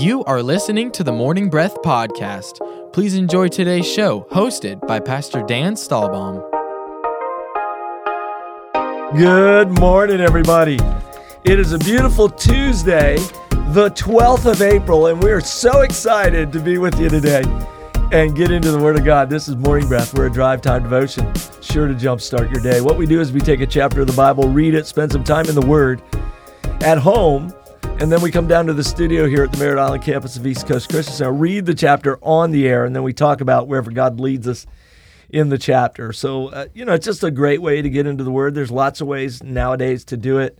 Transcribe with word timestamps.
You 0.00 0.24
are 0.24 0.42
listening 0.42 0.90
to 0.90 1.04
the 1.04 1.12
Morning 1.12 1.48
Breath 1.48 1.80
Podcast. 1.82 2.58
Please 2.92 3.14
enjoy 3.14 3.46
today's 3.46 3.86
show, 3.86 4.26
hosted 4.32 4.84
by 4.88 4.98
Pastor 4.98 5.44
Dan 5.44 5.74
Stahlbaum. 5.74 6.42
Good 9.16 9.78
morning, 9.78 10.20
everybody. 10.20 10.80
It 11.44 11.60
is 11.60 11.70
a 11.70 11.78
beautiful 11.78 12.28
Tuesday, 12.28 13.18
the 13.68 13.92
12th 13.96 14.50
of 14.50 14.62
April, 14.62 15.06
and 15.06 15.22
we 15.22 15.30
are 15.30 15.40
so 15.40 15.82
excited 15.82 16.52
to 16.52 16.58
be 16.58 16.78
with 16.78 16.98
you 16.98 17.08
today 17.08 17.44
and 18.10 18.34
get 18.34 18.50
into 18.50 18.72
the 18.72 18.80
Word 18.80 18.98
of 18.98 19.04
God. 19.04 19.30
This 19.30 19.46
is 19.46 19.54
Morning 19.54 19.86
Breath. 19.86 20.12
We're 20.12 20.26
a 20.26 20.32
drive 20.32 20.60
time 20.60 20.82
devotion, 20.82 21.32
sure 21.60 21.86
to 21.86 21.94
jumpstart 21.94 22.52
your 22.52 22.60
day. 22.60 22.80
What 22.80 22.98
we 22.98 23.06
do 23.06 23.20
is 23.20 23.30
we 23.30 23.40
take 23.40 23.60
a 23.60 23.66
chapter 23.66 24.00
of 24.00 24.08
the 24.08 24.12
Bible, 24.14 24.48
read 24.48 24.74
it, 24.74 24.88
spend 24.88 25.12
some 25.12 25.22
time 25.22 25.46
in 25.46 25.54
the 25.54 25.64
Word 25.64 26.02
at 26.80 26.98
home, 26.98 27.54
and 28.00 28.10
then 28.10 28.20
we 28.20 28.30
come 28.30 28.46
down 28.46 28.66
to 28.66 28.72
the 28.72 28.84
studio 28.84 29.26
here 29.26 29.44
at 29.44 29.52
the 29.52 29.58
Merritt 29.58 29.78
Island 29.78 30.02
campus 30.02 30.36
of 30.36 30.46
East 30.46 30.66
Coast 30.66 30.88
Christian 30.88 31.14
Center, 31.14 31.32
read 31.32 31.66
the 31.66 31.74
chapter 31.74 32.18
on 32.22 32.50
the 32.50 32.68
air, 32.68 32.84
and 32.84 32.94
then 32.94 33.02
we 33.02 33.12
talk 33.12 33.40
about 33.40 33.68
wherever 33.68 33.90
God 33.90 34.20
leads 34.20 34.46
us 34.46 34.66
in 35.30 35.48
the 35.48 35.58
chapter. 35.58 36.12
So, 36.12 36.48
uh, 36.48 36.66
you 36.74 36.84
know, 36.84 36.92
it's 36.92 37.06
just 37.06 37.24
a 37.24 37.30
great 37.30 37.62
way 37.62 37.82
to 37.82 37.88
get 37.88 38.06
into 38.06 38.24
the 38.24 38.30
Word. 38.30 38.54
There's 38.54 38.70
lots 38.70 39.00
of 39.00 39.06
ways 39.06 39.42
nowadays 39.42 40.04
to 40.06 40.16
do 40.16 40.38
it. 40.38 40.58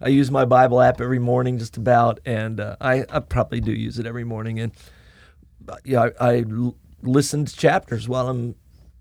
I 0.00 0.08
use 0.08 0.30
my 0.30 0.44
Bible 0.44 0.80
app 0.80 1.00
every 1.00 1.18
morning, 1.18 1.58
just 1.58 1.76
about, 1.76 2.20
and 2.24 2.60
uh, 2.60 2.76
I, 2.80 3.04
I 3.10 3.20
probably 3.20 3.60
do 3.60 3.72
use 3.72 3.98
it 3.98 4.06
every 4.06 4.24
morning. 4.24 4.60
And 4.60 4.72
uh, 5.68 5.76
yeah, 5.84 6.10
I 6.20 6.44
listen 7.02 7.44
to 7.44 7.56
chapters 7.56 8.08
while 8.08 8.28
I'm 8.28 8.54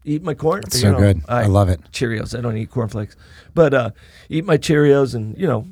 eating 0.03 0.25
my 0.25 0.33
corn. 0.33 0.63
It's 0.66 0.81
so 0.81 0.97
good. 0.97 1.21
I 1.27 1.45
love 1.45 1.69
it. 1.69 1.81
Cheerios. 1.91 2.38
I 2.38 2.41
don't 2.41 2.58
eat 2.58 2.71
cornflakes, 2.71 3.16
but 3.53 3.73
uh, 3.73 3.91
eat 4.30 4.45
my 4.45 4.58
Cheerios 4.58 5.13
and 5.13 5.38
you 5.38 5.45
know 5.47 5.67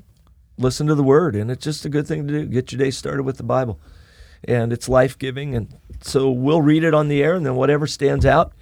listen 0.58 0.88
to 0.88 0.96
the 0.96 1.04
Word, 1.04 1.36
and 1.36 1.50
it's 1.52 1.64
just 1.64 1.86
a 1.86 1.90
good 1.90 2.08
thing 2.08 2.28
to 2.28 2.34
do. 2.34 2.46
Get 2.46 2.72
your 2.72 2.80
day 2.80 2.92
started 2.92 3.24
with 3.24 3.38
the 3.38 3.44
Bible, 3.44 3.80
and 4.44 4.72
it's 4.72 4.88
life 4.90 5.18
giving. 5.18 5.56
And 5.56 5.74
so 6.02 6.30
we'll 6.32 6.62
read 6.62 6.84
it 6.84 6.94
on 6.94 7.08
the 7.08 7.24
air, 7.24 7.36
and 7.36 7.46
then 7.46 7.56
whatever 7.56 7.88
stands 7.88 8.26
out 8.26 8.54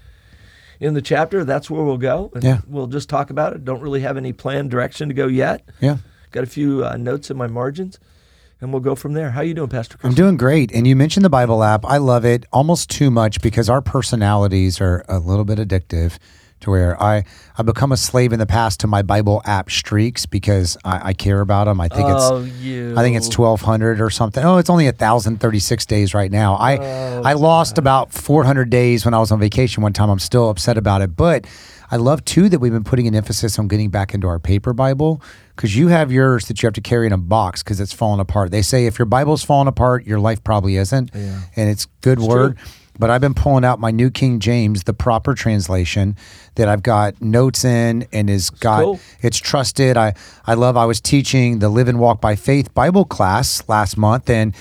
in 0.80 0.94
the 0.94 1.02
chapter, 1.02 1.44
that's 1.46 1.70
where 1.70 1.84
we'll 1.84 1.98
go. 1.98 2.32
And 2.34 2.44
Yeah. 2.44 2.62
We'll 2.68 2.88
just 2.88 3.10
talk 3.10 3.30
about 3.30 3.54
it. 3.54 3.64
Don't 3.64 3.82
really 3.82 4.02
have 4.02 4.18
any 4.18 4.34
planned 4.34 4.72
direction 4.72 5.08
to 5.08 5.14
go 5.14 5.28
yet. 5.28 5.68
Yeah. 5.80 5.98
Got 6.32 6.44
a 6.44 6.48
few 6.48 6.86
uh, 6.86 6.98
notes 6.98 7.30
in 7.30 7.38
my 7.38 7.48
margins, 7.48 8.00
and 8.60 8.72
we'll 8.72 8.82
go 8.82 8.96
from 8.96 9.14
there. 9.14 9.32
How 9.32 9.42
are 9.42 9.46
you 9.46 9.54
doing, 9.54 9.70
Pastor 9.70 9.98
Chris? 9.98 10.10
I'm 10.10 10.16
doing 10.16 10.36
great. 10.36 10.72
And 10.74 10.88
you 10.88 10.96
mentioned 10.96 11.24
the 11.24 11.30
Bible 11.30 11.64
app. 11.64 11.86
I 11.86 11.98
love 11.98 12.26
it 12.26 12.46
almost 12.52 12.90
too 12.90 13.12
much 13.12 13.42
because 13.42 13.70
our 13.70 13.82
personalities 13.82 14.82
are 14.82 15.06
a 15.08 15.20
little 15.20 15.46
bit 15.46 15.60
addictive 15.60 16.18
to 16.64 16.72
where 16.72 17.02
I, 17.02 17.24
I 17.58 17.64
become 17.64 17.92
a 17.92 17.98
slave 17.98 18.34
in 18.34 18.40
the 18.40 18.46
past 18.46 18.80
to 18.82 18.88
my 18.88 19.02
Bible 19.02 19.42
app 19.46 19.70
streaks 19.70 20.26
because 20.26 20.78
I, 20.84 21.10
I 21.10 21.14
care 21.14 21.40
about 21.42 21.66
them. 21.66 21.80
I 21.80 21.88
think 21.88 22.06
Oh, 22.10 22.44
it's 22.44 22.56
you. 22.58 22.94
I 22.98 23.02
think 23.04 23.16
it's 23.16 23.28
1200 23.38 24.02
or 24.02 24.10
something. 24.10 24.44
Oh, 24.44 24.58
it's 24.58 24.70
only 24.70 24.86
1036 24.86 25.86
days 25.86 26.14
right 26.14 26.32
now. 26.32 26.56
I 26.56 26.78
Oh, 26.78 27.22
I 27.24 27.34
lost 27.34 27.78
about 27.78 28.12
400 28.12 28.70
days 28.70 29.06
when 29.06 29.14
I 29.14 29.20
was 29.20 29.32
on 29.32 29.40
vacation 29.40 29.84
one 29.84 29.94
time. 29.94 30.10
I'm 30.10 30.20
still 30.20 30.50
upset 30.50 30.78
about 30.78 31.02
it, 31.02 31.16
but 31.16 31.46
I 31.92 31.98
love 31.98 32.26
too 32.26 32.50
that 32.50 32.60
we've 32.60 32.72
been 32.72 32.84
putting 32.84 33.08
an 33.08 33.14
emphasis 33.16 33.60
on 33.60 33.68
getting 33.68 33.90
back 33.90 34.14
into 34.14 34.28
our 34.28 34.40
paper 34.40 34.74
Bible 34.74 35.22
because 35.56 35.76
you 35.76 35.90
have 35.90 36.12
yours 36.12 36.48
that 36.48 36.64
you 36.64 36.68
have 36.68 36.74
to 36.74 36.82
carry 36.82 37.06
in 37.06 37.14
a 37.14 37.18
box 37.18 37.62
because 37.62 37.80
it's 37.80 37.94
falling 37.94 38.20
apart. 38.20 38.50
They 38.52 38.64
say 38.64 38.88
if 38.88 38.98
your 38.98 39.06
Bible's 39.06 39.44
falling 39.44 39.68
apart, 39.68 40.06
your 40.06 40.20
life 40.20 40.44
probably 40.44 40.78
isn't, 40.78 41.12
Yeah. 41.14 41.42
and 41.56 41.70
it's 41.70 41.86
good 42.02 42.20
word. 42.20 42.58
But 43.00 43.10
I've 43.10 43.22
been 43.22 43.34
pulling 43.34 43.66
out 43.66 43.80
my 43.80 43.92
New 43.92 44.12
King 44.12 44.40
James, 44.40 44.84
the 44.84 44.94
proper 44.94 45.34
translation 45.34 46.16
that 46.56 46.68
I've 46.70 46.84
got 46.84 47.20
notes 47.22 47.66
in 47.66 48.08
and 48.12 48.30
is 48.30 48.50
got 48.50 48.84
cool. 48.84 49.00
it's 49.22 49.38
trusted. 49.38 49.98
I 49.98 50.14
I 50.46 50.54
love. 50.54 50.78
I 50.78 50.86
was 50.86 51.02
teaching 51.02 51.60
the 51.60 51.70
Live 51.70 51.88
and 51.88 52.00
Walk 52.00 52.22
by 52.22 52.36
Faith 52.36 52.74
Bible 52.74 53.06
class 53.06 53.68
last 53.68 53.98
month, 53.98 54.30
and 54.30 54.54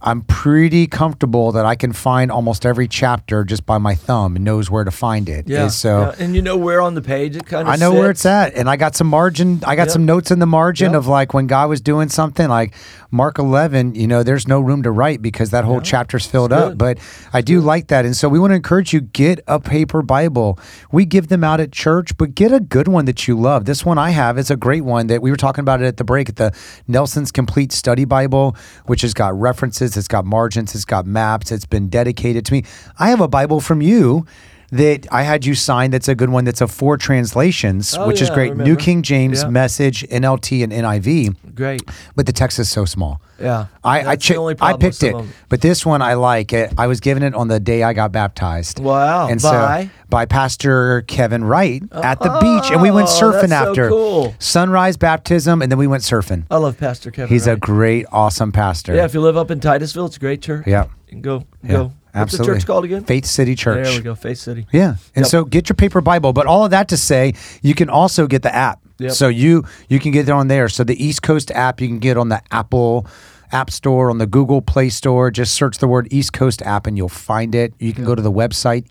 I'm 0.00 0.22
pretty 0.22 0.86
comfortable 0.86 1.50
that 1.52 1.66
I 1.66 1.74
can 1.74 1.92
find 1.92 2.30
almost 2.30 2.64
every 2.64 2.86
chapter 2.86 3.42
just 3.42 3.66
by 3.66 3.78
my 3.78 3.96
thumb 3.96 4.36
and 4.36 4.44
knows 4.44 4.70
where 4.70 4.84
to 4.84 4.92
find 4.92 5.28
it. 5.28 5.48
Yeah. 5.48 5.62
And 5.64 5.72
so. 5.72 6.00
yeah. 6.00 6.24
and 6.24 6.36
you 6.36 6.42
know 6.42 6.56
where 6.56 6.80
on 6.80 6.94
the 6.94 7.02
page 7.02 7.34
it 7.36 7.46
kind 7.46 7.66
of. 7.66 7.72
I 7.74 7.76
know 7.76 7.92
where 7.92 8.10
it's 8.10 8.24
at, 8.24 8.54
and 8.54 8.70
I 8.70 8.76
got 8.76 8.94
some 8.94 9.08
margin. 9.08 9.60
I 9.66 9.74
got 9.74 9.88
Yep. 9.88 9.90
some 9.90 10.06
notes 10.06 10.30
in 10.30 10.38
the 10.38 10.46
margin 10.46 10.92
Yep. 10.92 10.98
of 10.98 11.06
like 11.08 11.34
when 11.34 11.46
God 11.48 11.68
was 11.68 11.80
doing 11.80 12.08
something, 12.08 12.48
like 12.48 12.74
Mark 13.10 13.38
eleven. 13.38 13.94
You 13.96 14.06
know, 14.06 14.22
there's 14.22 14.46
no 14.46 14.60
room 14.60 14.82
to 14.84 14.90
write 14.92 15.20
because 15.22 15.50
that 15.50 15.64
whole 15.64 15.80
chapter's 15.80 16.26
filled 16.26 16.52
up. 16.52 16.78
But 16.78 16.98
I 17.32 17.40
do 17.40 17.60
like 17.60 17.88
that, 17.88 18.04
and 18.04 18.16
so 18.16 18.28
we 18.28 18.38
want 18.38 18.52
to 18.52 18.56
encourage 18.56 18.92
you 18.92 19.00
get 19.00 19.40
a 19.48 19.58
paper 19.58 20.02
Bible. 20.02 20.58
We 20.92 21.06
give 21.06 21.26
them 21.28 21.42
out 21.42 21.58
at 21.58 21.72
church, 21.72 22.16
but 22.16 22.34
get 22.36 22.52
a 22.52 22.60
good 22.60 22.86
one 22.86 23.04
that 23.06 23.26
you 23.26 23.36
love. 23.36 23.64
This 23.64 23.84
one 23.84 23.98
I 23.98 24.10
have 24.10 24.38
is 24.38 24.50
a 24.50 24.56
great 24.56 24.84
one 24.84 25.08
that 25.08 25.22
we 25.22 25.30
were 25.30 25.36
talking 25.36 25.62
about 25.62 25.82
it 25.82 25.86
at 25.86 25.96
the 25.96 26.04
break 26.04 26.28
at 26.28 26.36
the 26.36 26.54
Nelson's 26.86 27.32
Complete 27.32 27.72
Study 27.72 28.04
Bible, 28.04 28.54
which 28.86 29.02
has 29.02 29.12
got 29.14 29.38
references, 29.38 29.87
it's 29.96 30.08
got 30.08 30.24
margins, 30.24 30.74
it's 30.74 30.84
got 30.84 31.06
maps, 31.06 31.52
it's 31.52 31.66
been 31.66 31.88
dedicated 31.88 32.44
to 32.46 32.52
me. 32.52 32.64
I 32.98 33.10
have 33.10 33.20
a 33.20 33.28
Bible 33.28 33.60
from 33.60 33.82
you. 33.82 34.26
That 34.70 35.06
I 35.10 35.22
had 35.22 35.46
you 35.46 35.54
sign. 35.54 35.90
That's 35.92 36.08
a 36.08 36.14
good 36.14 36.28
one. 36.28 36.44
That's 36.44 36.60
a 36.60 36.68
four 36.68 36.98
translations, 36.98 37.96
Oh, 37.96 38.06
which 38.06 38.20
is 38.20 38.28
yeah, 38.28 38.32
I 38.34 38.36
great. 38.36 38.56
New. 38.56 38.76
King 38.76 39.02
James, 39.02 39.42
Yeah. 39.42 39.48
Message, 39.48 40.06
NLT, 40.08 40.62
and 40.62 40.72
NIV. 40.72 41.54
Great. 41.54 41.82
But 42.14 42.26
the 42.26 42.32
text 42.32 42.58
is 42.58 42.68
so 42.68 42.84
small. 42.84 43.20
Yeah. 43.40 43.66
I 43.82 44.00
I, 44.12 44.16
the 44.16 44.36
only 44.36 44.56
I 44.60 44.76
picked 44.76 45.02
it, 45.02 45.14
but 45.48 45.60
this 45.62 45.86
one 45.86 46.02
I 46.02 46.14
like. 46.14 46.52
It. 46.52 46.72
I 46.76 46.86
was 46.86 47.00
given 47.00 47.22
it 47.22 47.34
on 47.34 47.48
the 47.48 47.58
day 47.60 47.82
I 47.82 47.92
got 47.94 48.12
baptized. 48.12 48.78
Wow. 48.80 49.28
And 49.28 49.40
By? 49.40 49.84
so 49.84 49.90
by 50.10 50.26
Pastor 50.26 51.02
Kevin 51.06 51.44
Wright 51.44 51.82
at 51.92 52.20
the 52.20 52.30
beach, 52.40 52.70
and 52.70 52.82
we 52.82 52.90
went 52.90 53.08
Oh, 53.08 53.20
surfing 53.32 53.48
that's 53.48 53.64
so 53.64 53.70
after 53.70 53.88
cool. 53.88 54.34
sunrise 54.38 54.96
baptism, 54.96 55.62
and 55.62 55.70
then 55.72 55.78
we 55.78 55.86
went 55.86 56.02
surfing. 56.02 56.44
I 56.50 56.56
love 56.58 56.76
Pastor 56.78 57.10
Kevin. 57.10 57.28
He's 57.28 57.46
a 57.46 57.56
great, 57.56 58.04
awesome 58.12 58.52
pastor. 58.52 58.94
Yeah, 58.94 59.04
if 59.06 59.14
you 59.14 59.20
live 59.20 59.36
up 59.36 59.50
in 59.50 59.60
Titusville, 59.60 60.06
it's 60.06 60.16
a 60.16 60.20
great 60.20 60.42
church. 60.42 60.66
Yeah. 60.66 60.84
You 61.06 61.10
can 61.12 61.22
go. 61.22 61.44
Yeah, 61.62 61.70
Go. 61.72 61.92
What's 62.12 62.36
the 62.36 62.44
church 62.44 62.66
called 62.66 62.84
again? 62.84 63.04
Faith 63.04 63.26
City 63.26 63.54
Church. 63.54 63.84
There 63.86 63.96
we 63.96 64.02
go. 64.02 64.14
Faith 64.14 64.38
City. 64.38 64.66
Yeah. 64.72 64.96
And 65.14 65.24
Yep. 65.24 65.26
so 65.26 65.44
get 65.44 65.68
your 65.68 65.76
paper 65.76 66.00
Bible, 66.00 66.32
but 66.32 66.46
all 66.46 66.64
of 66.64 66.70
that 66.72 66.88
to 66.88 66.96
say, 66.96 67.34
you 67.62 67.74
can 67.74 67.88
also 67.90 68.26
get 68.26 68.42
the 68.42 68.54
app. 68.54 68.80
Yep. 68.98 69.12
So 69.12 69.28
you 69.28 69.64
you 69.88 69.98
can 70.00 70.10
get 70.12 70.28
it 70.28 70.32
on 70.32 70.48
there. 70.48 70.68
So 70.68 70.82
the 70.84 71.02
East 71.02 71.22
Coast 71.22 71.50
app 71.52 71.80
you 71.80 71.86
can 71.88 71.98
get 72.00 72.16
on 72.16 72.28
the 72.30 72.40
Apple 72.50 73.06
App 73.52 73.70
Store, 73.70 74.10
on 74.10 74.18
the 74.18 74.26
Google 74.26 74.60
Play 74.60 74.90
Store. 74.90 75.30
Just 75.30 75.54
search 75.54 75.78
the 75.78 75.88
word 75.88 76.08
East 76.10 76.32
Coast 76.34 76.60
app 76.62 76.86
and 76.86 76.96
you'll 76.98 77.08
find 77.08 77.54
it. 77.54 77.72
You 77.78 77.92
can 77.94 78.04
go 78.04 78.14
to 78.14 78.20
the 78.20 78.32
website 78.32 78.86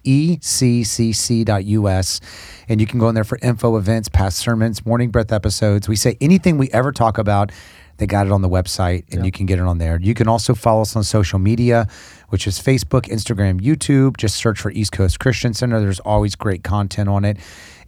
eccc.us 0.98 2.22
and 2.70 2.82
you 2.82 2.88
can 2.88 3.00
go 3.00 3.10
in 3.10 3.16
there 3.16 3.24
for 3.24 3.38
info, 3.42 3.78
events, 3.78 4.10
past 4.10 4.38
sermons, 4.40 4.86
morning 4.86 5.10
breath 5.12 5.32
episodes. 5.32 5.88
We 5.88 5.96
say 5.96 6.18
anything 6.22 6.58
we 6.58 6.70
ever 6.72 6.92
talk 6.92 7.18
about 7.18 7.52
they 7.98 8.06
got 8.08 8.26
it 8.26 8.32
on 8.32 8.42
the 8.42 8.50
website 8.50 9.06
and 9.12 9.26
you 9.26 9.32
can 9.32 9.46
get 9.46 9.60
it 9.60 9.66
on 9.66 9.78
there. 9.78 10.00
You 10.02 10.14
can 10.14 10.28
also 10.28 10.54
follow 10.54 10.82
us 10.82 10.96
on 10.96 11.04
social 11.04 11.40
media, 11.40 11.88
which 12.30 12.48
is 12.48 12.60
Facebook, 12.60 13.04
Instagram, 13.04 13.60
YouTube. 13.60 14.18
Just 14.18 14.36
search 14.36 14.60
for 14.60 14.72
East 14.72 14.92
Coast 14.92 15.20
Christian 15.20 15.54
Center. 15.54 15.80
There's 15.80 16.00
always 16.02 16.36
great 16.36 16.64
content 16.64 17.10
on 17.10 17.26
it. 17.26 17.38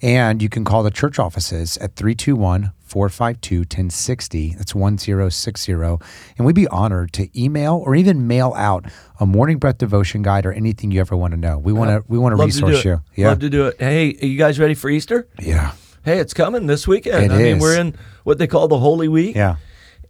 And 0.01 0.41
you 0.41 0.47
can 0.49 0.63
call 0.63 0.83
the 0.83 0.91
church 0.91 1.19
offices 1.19 1.77
at 1.77 1.95
321 1.95 2.71
452 2.81 3.59
1060. 3.59 4.55
That's 4.55 4.73
1060. 4.73 5.73
And 5.73 6.45
we'd 6.45 6.55
be 6.55 6.67
honored 6.69 7.13
to 7.13 7.29
email 7.39 7.83
or 7.85 7.95
even 7.95 8.25
mail 8.25 8.53
out 8.55 8.85
a 9.19 9.25
morning 9.25 9.57
breath 9.57 9.77
devotion 9.77 10.21
guide 10.21 10.45
or 10.45 10.53
anything 10.53 10.91
you 10.91 11.01
ever 11.01 11.15
want 11.17 11.31
to 11.31 11.37
know. 11.37 11.57
We 11.59 11.73
want 11.73 11.89
to 11.89 12.03
we 12.07 12.17
want 12.17 12.35
to 12.37 12.43
resource 12.43 12.83
you. 12.85 13.01
Yeah. 13.15 13.27
Love 13.29 13.39
to 13.39 13.49
do 13.49 13.67
it. 13.67 13.75
Hey, 13.79 14.17
are 14.21 14.25
you 14.25 14.37
guys 14.37 14.57
ready 14.59 14.73
for 14.73 14.89
Easter? 14.89 15.27
yeah. 15.39 15.73
Hey, 16.05 16.19
it's 16.19 16.33
coming 16.33 16.65
this 16.65 16.87
weekend. 16.87 17.25
It 17.25 17.31
I 17.31 17.37
mean, 17.37 17.59
we're 17.59 17.77
in 17.77 17.93
what 18.23 18.37
they 18.37 18.47
call 18.47 18.69
the 18.69 18.79
Holy 18.79 19.09
Week. 19.09 19.35
Yeah. 19.35 19.57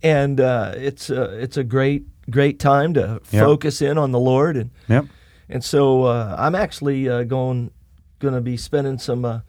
And 0.03 0.39
uh, 0.39 0.73
it's 0.77 1.09
uh, 1.09 1.35
it's 1.39 1.57
a 1.57 1.63
great 1.63 2.05
great 2.29 2.59
time 2.59 2.93
to 2.93 3.19
Yep. 3.31 3.43
focus 3.43 3.81
in 3.81 3.97
on 3.97 4.11
the 4.11 4.19
Lord 4.19 4.55
and 4.57 4.69
Yep. 4.87 5.05
and 5.49 5.63
so 5.63 6.03
uh, 6.03 6.35
I'm 6.37 6.55
actually 6.55 7.09
uh, 7.09 7.23
going 7.23 7.71
going 8.19 8.33
to 8.33 8.41
be 8.41 8.55
spending 8.57 8.97
some 8.99 9.25
uh, 9.25 9.39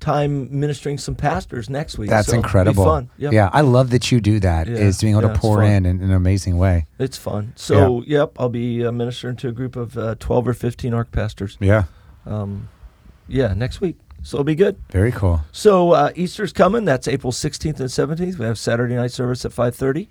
time 0.00 0.48
ministering 0.50 0.98
some 0.98 1.14
pastors 1.14 1.70
next 1.70 1.96
week. 1.98 2.10
That's 2.10 2.28
So 2.28 2.36
incredible. 2.36 2.84
fun. 2.84 3.08
Yep. 3.18 3.32
Yeah, 3.32 3.48
I 3.52 3.60
love 3.62 3.90
that 3.90 4.10
you 4.12 4.20
do 4.20 4.40
that. 4.40 4.66
Yeah. 4.66 4.76
Is 4.76 5.00
being 5.00 5.14
able 5.16 5.28
Yeah, 5.28 5.34
to 5.34 5.38
pour 5.38 5.62
in 5.62 5.86
in, 5.86 6.00
in 6.00 6.10
an 6.10 6.12
amazing 6.12 6.58
way. 6.58 6.86
It's 6.98 7.16
fun. 7.16 7.52
So, 7.56 8.02
yep, 8.06 8.32
I'll 8.38 8.48
be 8.50 8.84
uh, 8.84 8.92
ministering 8.92 9.36
to 9.36 9.48
a 9.48 9.52
group 9.52 9.76
of 9.76 9.96
uh, 9.96 10.16
12 10.18 10.48
or 10.48 10.54
15 10.54 10.92
ARC 10.92 11.10
pastors. 11.12 11.56
Yeah. 11.60 11.84
Um, 12.26 12.68
yeah, 13.28 13.54
next 13.54 13.80
week. 13.80 13.96
So 14.24 14.36
it'll 14.36 14.44
be 14.44 14.54
good. 14.54 14.76
Very 14.90 15.12
cool. 15.12 15.42
So 15.52 15.92
uh, 15.92 16.10
Easter's 16.16 16.52
coming. 16.52 16.84
That's 16.84 17.06
April 17.06 17.30
16th 17.32 17.78
and 17.78 17.88
17th. 17.88 18.38
We 18.38 18.44
have 18.46 18.58
Saturday 18.58 18.94
night 18.96 19.12
service 19.12 19.44
at 19.44 19.52
5:30 19.52 20.08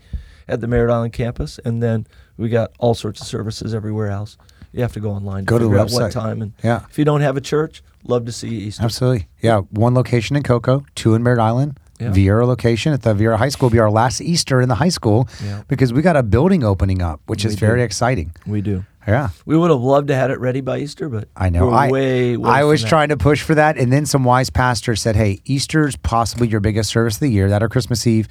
at 0.48 0.62
the 0.62 0.68
Merritt 0.68 0.92
Island 0.92 1.14
campus, 1.14 1.60
and 1.66 1.82
then 1.82 2.06
we 2.38 2.50
got 2.50 2.72
all 2.80 2.94
sorts 2.94 3.22
of 3.22 3.28
services 3.28 3.74
everywhere 3.74 4.10
else. 4.10 4.38
You 4.72 4.82
have 4.82 4.94
to 4.94 5.00
go 5.00 5.12
online. 5.12 5.44
Go 5.46 5.60
to 5.60 5.68
the 5.68 5.80
out 5.80 5.92
what 5.92 6.04
website. 6.04 6.12
time. 6.14 6.42
And 6.42 6.54
Yeah. 6.64 6.82
if 6.90 6.98
you 6.98 7.06
don't 7.06 7.22
have 7.22 7.38
a 7.38 7.42
church, 7.42 7.84
love 8.04 8.26
to 8.26 8.32
see 8.32 8.50
you 8.50 8.60
Easter. 8.68 8.84
Absolutely. 8.84 9.28
Yeah. 9.42 9.60
One 9.72 9.94
location 9.94 10.36
in 10.36 10.44
Cocoa, 10.44 10.84
two 10.96 11.14
in 11.16 11.22
Merritt 11.24 11.40
Island. 11.40 11.78
Yeah. 12.00 12.10
Viera 12.12 12.46
location 12.48 12.92
at 12.92 13.04
the 13.04 13.14
Viera 13.14 13.38
High 13.38 13.50
School 13.50 13.68
will 13.68 13.74
be 13.74 13.80
our 13.80 13.92
last 13.92 14.20
Easter 14.20 14.62
in 14.62 14.68
the 14.70 14.76
high 14.76 14.90
school 14.90 15.28
Yeah. 15.46 15.62
because 15.68 15.94
we 15.94 16.02
got 16.02 16.16
a 16.18 16.24
building 16.24 16.64
opening 16.64 17.02
up, 17.04 17.22
which 17.28 17.46
is 17.46 17.56
do. 17.56 17.60
very 17.66 17.84
exciting. 17.84 18.34
We 18.48 18.62
do. 18.62 18.84
Yeah. 19.08 19.30
We 19.46 19.58
would 19.58 19.70
have 19.70 19.82
loved 19.82 20.08
to 20.08 20.16
had 20.16 20.32
it 20.32 20.40
ready 20.40 20.62
by 20.62 20.80
Easter, 20.80 21.10
but 21.10 21.28
I 21.36 21.50
know. 21.50 21.70
I 21.70 21.90
way, 21.92 22.38
way 22.38 22.50
I 22.50 22.64
was 22.64 22.82
that. 22.82 22.88
trying 22.88 23.10
to 23.10 23.18
push 23.18 23.42
for 23.42 23.56
that, 23.56 23.78
and 23.78 23.92
then 23.92 24.06
some 24.06 24.24
wise 24.24 24.50
pastor 24.50 24.96
said, 24.96 25.16
"Hey, 25.16 25.42
Easter's 25.46 25.96
possibly 25.98 26.48
your 26.48 26.60
biggest 26.62 26.90
service 26.90 27.16
of 27.16 27.20
the 27.22 27.30
year. 27.30 27.50
That 27.50 27.62
or 27.62 27.70
Christmas 27.70 28.08
Eve. 28.08 28.28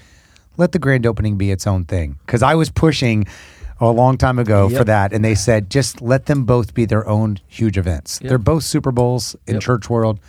Let 0.57 0.73
the 0.73 0.79
grand 0.79 1.07
opening 1.07 1.37
be 1.37 1.51
its 1.51 1.67
own 1.67 1.85
thing." 1.85 2.19
Because 2.25 2.43
I 2.43 2.55
was 2.55 2.71
pushing 2.71 3.27
a 3.81 3.91
long 3.91 4.17
time 4.17 4.39
ago 4.39 4.69
for 4.71 4.85
that, 4.85 5.13
and 5.13 5.25
they 5.25 5.35
said 5.35 5.69
just 5.69 6.01
let 6.01 6.27
them 6.27 6.45
both 6.45 6.73
be 6.73 6.85
their 6.85 7.07
own 7.09 7.39
huge 7.49 7.77
events. 7.77 8.19
Yep. 8.23 8.29
They're 8.29 8.39
both 8.39 8.63
Super 8.63 8.93
Bowls 8.93 9.35
in 9.47 9.55
Yep. 9.55 9.63
church 9.63 9.91
world. 9.91 10.21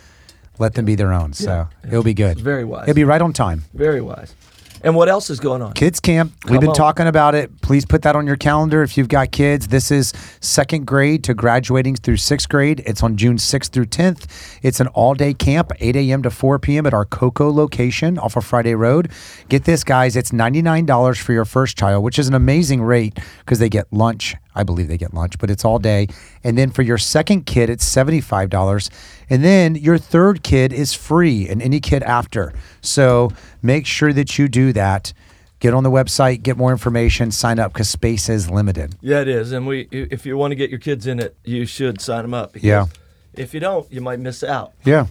Let 0.58 0.74
them 0.74 0.84
be 0.84 0.94
their 0.94 1.12
own. 1.12 1.32
So 1.32 1.68
it'll 1.86 2.02
be 2.04 2.14
good. 2.14 2.32
It's 2.32 2.40
very 2.40 2.64
wise. 2.64 2.84
It'll 2.88 2.94
be 2.94 3.04
right 3.04 3.20
on 3.22 3.32
time. 3.32 3.64
Very 3.74 4.00
wise. 4.00 4.34
And 4.84 4.94
what 4.94 5.08
else 5.08 5.30
is 5.30 5.40
going 5.40 5.62
on? 5.62 5.72
Kids 5.72 5.98
camp. 5.98 6.38
Come 6.42 6.52
We've 6.52 6.60
been 6.60 6.68
on. 6.68 6.74
talking 6.74 7.06
about 7.06 7.34
it. 7.34 7.62
Please 7.62 7.86
put 7.86 8.02
that 8.02 8.14
on 8.14 8.26
your 8.26 8.36
calendar 8.36 8.82
if 8.82 8.98
you've 8.98 9.08
got 9.08 9.32
kids. 9.32 9.68
This 9.68 9.90
is 9.90 10.12
second 10.40 10.86
grade 10.86 11.24
to 11.24 11.32
graduating 11.32 11.96
through 11.96 12.18
sixth 12.18 12.50
grade. 12.50 12.82
It's 12.84 13.02
on 13.02 13.16
June 13.16 13.38
6th 13.38 13.70
through 13.70 13.86
10th. 13.86 14.26
It's 14.62 14.80
an 14.80 14.88
all 14.88 15.14
day 15.14 15.32
camp, 15.32 15.72
8 15.80 15.96
a.m. 15.96 16.22
to 16.22 16.30
4 16.30 16.58
p.m. 16.58 16.84
at 16.84 16.92
our 16.92 17.06
Cocoa 17.06 17.50
location 17.50 18.18
off 18.18 18.36
of 18.36 18.44
Friday 18.44 18.74
Road. 18.74 19.10
Get 19.48 19.64
this, 19.64 19.84
guys. 19.84 20.16
It's 20.16 20.32
$99 20.32 21.18
for 21.18 21.32
your 21.32 21.46
first 21.46 21.78
child, 21.78 22.04
which 22.04 22.18
is 22.18 22.28
an 22.28 22.34
amazing 22.34 22.82
rate 22.82 23.18
because 23.38 23.58
they 23.60 23.70
get 23.70 23.90
lunch. 23.90 24.36
I 24.54 24.62
believe 24.62 24.86
they 24.86 24.98
get 24.98 25.12
lunch, 25.12 25.38
but 25.38 25.50
it's 25.50 25.64
all 25.64 25.78
day. 25.78 26.06
And 26.44 26.56
then 26.56 26.70
for 26.70 26.82
your 26.82 26.98
second 26.98 27.44
kid, 27.46 27.68
it's 27.70 27.84
$75. 27.84 28.88
And 29.28 29.42
then 29.42 29.74
your 29.74 29.98
third 29.98 30.44
kid 30.44 30.72
is 30.72 30.94
free 30.94 31.48
and 31.48 31.60
any 31.60 31.80
kid 31.80 32.02
after. 32.04 32.52
So 32.80 33.32
make 33.62 33.86
sure 33.86 34.12
that 34.12 34.38
you 34.38 34.48
do 34.48 34.72
that. 34.74 35.12
Get 35.60 35.72
on 35.72 35.82
the 35.82 35.90
website, 35.90 36.42
get 36.42 36.56
more 36.58 36.72
information, 36.72 37.30
sign 37.30 37.58
up 37.58 37.72
because 37.72 37.88
space 37.88 38.28
is 38.28 38.50
limited. 38.50 38.96
Yeah, 39.00 39.20
it 39.20 39.28
is. 39.28 39.52
And 39.52 39.66
we, 39.66 39.88
if 39.90 40.26
you 40.26 40.36
want 40.36 40.50
to 40.50 40.56
get 40.56 40.68
your 40.68 40.78
kids 40.80 41.06
in 41.06 41.18
it, 41.20 41.36
you 41.42 41.64
should 41.64 42.00
sign 42.02 42.22
them 42.22 42.34
up. 42.34 42.56
Yeah. 42.62 42.86
If 43.32 43.54
you 43.54 43.60
don't, 43.60 43.90
you 43.90 44.00
might 44.02 44.20
miss 44.20 44.42
out. 44.44 44.72
Yeah. 44.84 45.06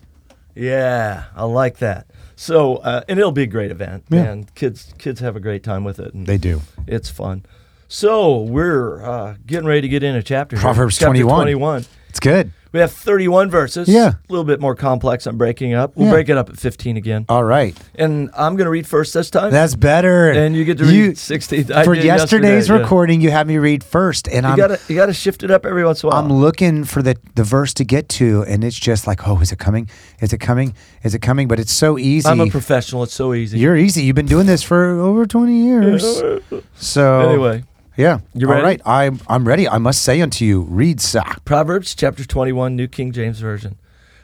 Yeah, 0.56 1.26
I 1.36 1.46
like 1.46 1.78
that. 1.80 2.08
So, 2.36 2.76
uh, 2.78 3.02
and 3.08 3.18
it'll 3.20 3.32
be 3.32 3.44
a 3.44 3.48
great 3.48 3.72
event, 3.72 4.04
Yeah. 4.10 4.24
and 4.24 4.54
kids 4.54 4.94
kids 5.00 5.20
have 5.22 5.36
a 5.36 5.40
great 5.40 5.64
time 5.64 5.84
with 5.84 6.00
it. 6.00 6.14
And 6.14 6.28
They 6.28 6.38
do. 6.38 6.62
It's 6.88 7.10
fun. 7.10 7.46
So 7.88 8.42
we're 8.42 9.04
uh, 9.04 9.36
getting 9.46 9.68
ready 9.68 9.82
to 9.82 9.88
get 9.88 10.04
in 10.04 10.16
a 10.16 10.24
chapter. 10.24 10.58
Proverbs 10.58 10.96
Chapter 10.98 11.08
21. 11.10 11.36
21. 11.46 11.86
It's 12.10 12.20
good. 12.20 12.52
We 12.74 12.80
have 12.80 12.92
31 12.92 13.50
verses. 13.52 13.88
Yeah. 13.88 14.14
A 14.14 14.32
little 14.32 14.44
bit 14.44 14.60
more 14.60 14.74
complex. 14.76 15.28
I'm 15.28 15.38
breaking 15.38 15.74
up. 15.76 15.96
We'll 15.96 16.08
Yeah. 16.08 16.14
break 16.14 16.28
it 16.30 16.38
up 16.38 16.50
at 16.50 16.58
15 16.58 16.98
again. 16.98 17.26
All 17.30 17.44
right. 17.44 17.78
And 17.94 18.32
I'm 18.36 18.56
going 18.56 18.66
to 18.66 18.72
read 18.72 18.88
first 18.88 19.14
this 19.14 19.30
time. 19.30 19.52
That's 19.52 19.76
better. 19.76 20.32
and 20.32 20.56
you 20.56 20.66
get 20.66 20.80
to 20.80 20.86
read 20.86 21.18
16. 21.18 21.72
I 21.72 21.84
for 21.84 21.94
yesterday's 21.94 22.06
yesterday, 22.06 22.66
yeah. 22.66 22.82
recording, 22.82 23.22
you 23.22 23.30
had 23.30 23.46
me 23.48 23.60
read 23.60 23.84
first, 23.84 24.28
and 24.28 24.44
You 24.44 24.52
I'm 24.52 24.58
gotta 24.58 24.80
you 24.90 24.96
gotta 24.96 25.14
shift 25.14 25.44
it 25.44 25.52
up 25.52 25.66
every 25.66 25.86
once 25.86 26.02
in 26.04 26.08
a 26.08 26.12
while. 26.12 26.20
I'm 26.24 26.34
looking 26.34 26.84
for 26.84 27.02
the 27.04 27.16
the 27.36 27.44
verse 27.44 27.74
to 27.76 27.84
get 27.86 28.10
to, 28.10 28.44
and 28.48 28.64
it's 28.64 28.78
just 28.80 29.06
like, 29.06 29.28
oh, 29.28 29.40
is 29.40 29.52
it 29.52 29.60
coming? 29.60 29.88
Is 30.20 30.34
it 30.34 30.40
coming? 30.40 30.74
Is 31.04 31.14
it 31.14 31.20
coming? 31.20 31.48
But 31.48 31.60
it's 31.60 31.72
so 31.72 32.00
easy. 32.00 32.28
I'm 32.28 32.40
a 32.40 32.48
professional. 32.48 33.04
It's 33.04 33.14
so 33.14 33.34
easy. 33.36 33.60
You're 33.60 33.78
easy. 33.78 34.02
You've 34.04 34.16
been 34.16 34.26
doing 34.26 34.48
this 34.48 34.64
for 34.64 35.00
over 35.00 35.26
20 35.28 35.54
years. 35.64 36.22
So 36.76 37.30
anyway, 37.30 37.64
yeah. 37.96 38.20
You 38.34 38.48
All 38.48 38.54
ready? 38.54 38.66
right. 38.66 38.82
I'm 38.86 39.20
I'm 39.28 39.48
ready. 39.48 39.68
I 39.68 39.78
must 39.78 40.02
say 40.02 40.22
unto 40.22 40.46
you, 40.46 40.62
read 40.62 41.00
Zach. 41.00 41.44
Proverbs 41.46 41.96
chapter 41.96 42.26
21, 42.26 42.76
New 42.76 42.88
King 42.88 43.12
James 43.12 43.40
Version. 43.40 43.78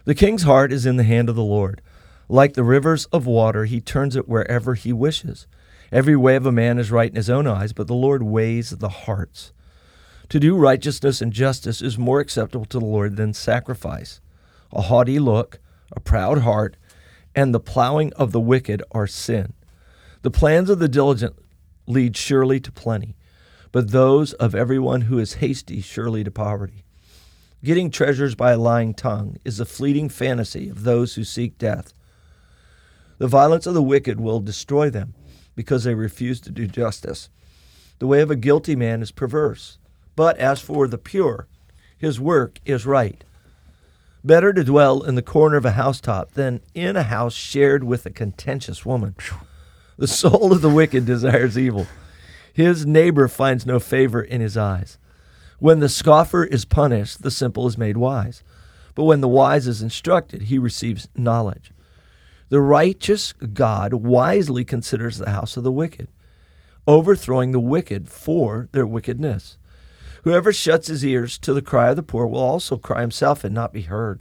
The 0.06 0.16
king's 0.16 0.44
heart 0.44 0.72
is 0.72 0.86
in 0.86 0.98
the 0.98 1.04
hand 1.04 1.30
of 1.30 1.36
the 1.36 1.44
Lord. 1.44 1.82
Like 2.28 2.54
the 2.54 2.64
rivers 2.64 3.06
of 3.06 3.26
water, 3.26 3.66
he 3.66 3.82
turns 3.82 4.16
it 4.16 4.28
wherever 4.30 4.76
he 4.76 4.94
wishes. 4.94 5.48
Every 5.92 6.16
way 6.16 6.36
of 6.36 6.46
a 6.46 6.52
man 6.52 6.78
is 6.78 6.92
right 6.92 7.10
in 7.10 7.16
his 7.16 7.30
own 7.30 7.48
eyes, 7.48 7.74
but 7.74 7.88
the 7.88 7.96
Lord 7.96 8.22
weighs 8.24 8.70
the 8.72 8.90
hearts. 8.90 9.52
To 10.30 10.40
do 10.40 10.56
righteousness 10.56 11.22
and 11.22 11.34
justice 11.34 11.82
is 11.82 11.98
more 11.98 12.20
acceptable 12.20 12.66
to 12.66 12.80
the 12.80 12.86
Lord 12.86 13.16
than 13.16 13.34
sacrifice. 13.34 14.22
A 14.72 14.84
haughty 14.84 15.18
look, 15.18 15.60
a 15.92 16.00
proud 16.00 16.40
heart, 16.40 16.78
and 17.36 17.54
the 17.54 17.60
plowing 17.60 18.14
of 18.14 18.32
the 18.32 18.40
wicked 18.40 18.84
are 18.92 19.08
sin. 19.08 19.54
The 20.22 20.30
plans 20.30 20.70
of 20.70 20.78
the 20.78 20.88
diligent 20.88 21.36
lead 21.88 22.16
surely 22.16 22.60
to 22.60 22.72
plenty, 22.72 23.16
but 23.72 23.92
those 23.92 24.34
of 24.34 24.56
everyone 24.56 25.02
who 25.02 25.20
is 25.20 25.36
hasty 25.36 25.82
surely 25.82 26.24
to 26.24 26.32
poverty. 26.32 26.84
Getting 27.64 27.92
treasures 27.92 28.36
by 28.36 28.54
a 28.54 28.58
lying 28.58 28.94
tongue 28.94 29.38
is 29.44 29.60
a 29.60 29.66
fleeting 29.66 30.10
fantasy 30.10 30.70
of 30.70 30.84
those 30.84 31.16
who 31.16 31.24
seek 31.24 31.58
death. 31.58 31.94
The 33.18 33.28
violence 33.28 33.68
of 33.68 33.74
the 33.74 33.84
wicked 33.84 34.20
will 34.20 34.40
destroy 34.40 34.90
them 34.90 35.14
because 35.56 35.84
they 35.84 35.94
refuse 35.94 36.40
to 36.42 36.52
do 36.52 36.68
justice. 36.68 37.30
The 38.00 38.08
way 38.08 38.22
of 38.22 38.32
a 38.32 38.38
guilty 38.38 38.78
man 38.78 39.02
is 39.02 39.12
perverse, 39.12 39.78
but 40.16 40.38
as 40.38 40.62
for 40.62 40.88
the 40.88 40.98
pure, 40.98 41.48
his 41.98 42.18
work 42.18 42.60
is 42.66 42.86
right. 42.86 43.24
Better 44.24 44.54
to 44.54 44.64
dwell 44.64 45.04
in 45.04 45.16
the 45.16 45.22
corner 45.22 45.58
of 45.58 45.66
a 45.66 45.72
housetop 45.72 46.32
than 46.32 46.62
in 46.74 46.96
a 46.96 47.04
house 47.04 47.34
shared 47.34 47.84
with 47.84 48.06
a 48.06 48.10
contentious 48.10 48.86
woman. 48.86 49.16
The 49.98 50.08
soul 50.08 50.54
of 50.54 50.62
the 50.62 50.70
wicked 50.70 51.06
desires 51.06 51.58
evil. 51.58 51.88
His 52.60 52.86
neighbor 52.86 53.30
finds 53.30 53.66
no 53.66 53.80
favor 53.80 54.22
in 54.22 54.42
his 54.42 54.58
eyes. 54.58 54.98
When 55.60 55.80
the 55.80 55.88
scoffer 55.88 56.44
is 56.44 56.66
punished, 56.66 57.22
the 57.22 57.32
simple 57.32 57.66
is 57.68 57.78
made 57.78 57.96
wise. 57.96 58.44
But 58.96 59.06
when 59.06 59.22
the 59.22 59.30
wise 59.30 59.66
is 59.66 59.82
instructed, 59.82 60.42
he 60.42 60.60
receives 60.60 61.08
knowledge. 61.16 61.72
The 62.50 62.60
righteous 62.60 63.32
God 63.32 63.94
wisely 63.94 64.66
considers 64.66 65.18
the 65.20 65.30
house 65.30 65.56
of 65.56 65.64
the 65.64 65.72
wicked, 65.72 66.10
overthrowing 66.86 67.54
the 67.54 67.62
wicked 67.62 68.10
for 68.10 68.68
their 68.74 68.86
wickedness. 68.86 69.58
Whoever 70.26 70.52
shuts 70.52 70.90
his 70.90 71.06
ears 71.06 71.38
to 71.38 71.54
the 71.54 71.62
cry 71.62 71.92
of 71.92 71.96
the 71.96 72.04
poor 72.04 72.28
will 72.28 72.42
also 72.42 72.76
cry 72.76 73.00
himself 73.00 73.46
and 73.46 73.56
not 73.56 73.72
be 73.72 73.84
heard. 73.84 74.20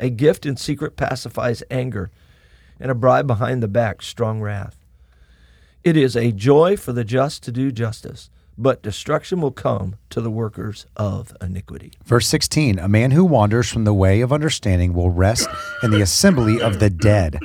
A 0.00 0.10
gift 0.10 0.44
in 0.44 0.56
secret 0.56 0.96
pacifies 0.96 1.62
anger, 1.70 2.10
and 2.80 2.90
a 2.90 2.96
bribe 2.96 3.28
behind 3.28 3.62
the 3.62 3.68
back 3.68 4.02
strong 4.02 4.40
wrath. 4.40 4.83
It 5.84 5.98
is 5.98 6.16
a 6.16 6.32
joy 6.32 6.78
for 6.78 6.94
the 6.94 7.04
just 7.04 7.42
to 7.42 7.52
do 7.52 7.70
justice, 7.70 8.30
but 8.56 8.82
destruction 8.82 9.42
will 9.42 9.50
come 9.50 9.96
to 10.08 10.22
the 10.22 10.30
workers 10.30 10.86
of 10.96 11.36
iniquity. 11.42 11.92
Verse 12.06 12.26
16 12.26 12.78
A 12.78 12.88
man 12.88 13.10
who 13.10 13.22
wanders 13.22 13.70
from 13.70 13.84
the 13.84 13.92
way 13.92 14.22
of 14.22 14.32
understanding 14.32 14.94
will 14.94 15.10
rest 15.10 15.46
in 15.82 15.90
the 15.90 16.00
assembly 16.00 16.58
of 16.58 16.80
the 16.80 16.88
dead. 16.88 17.38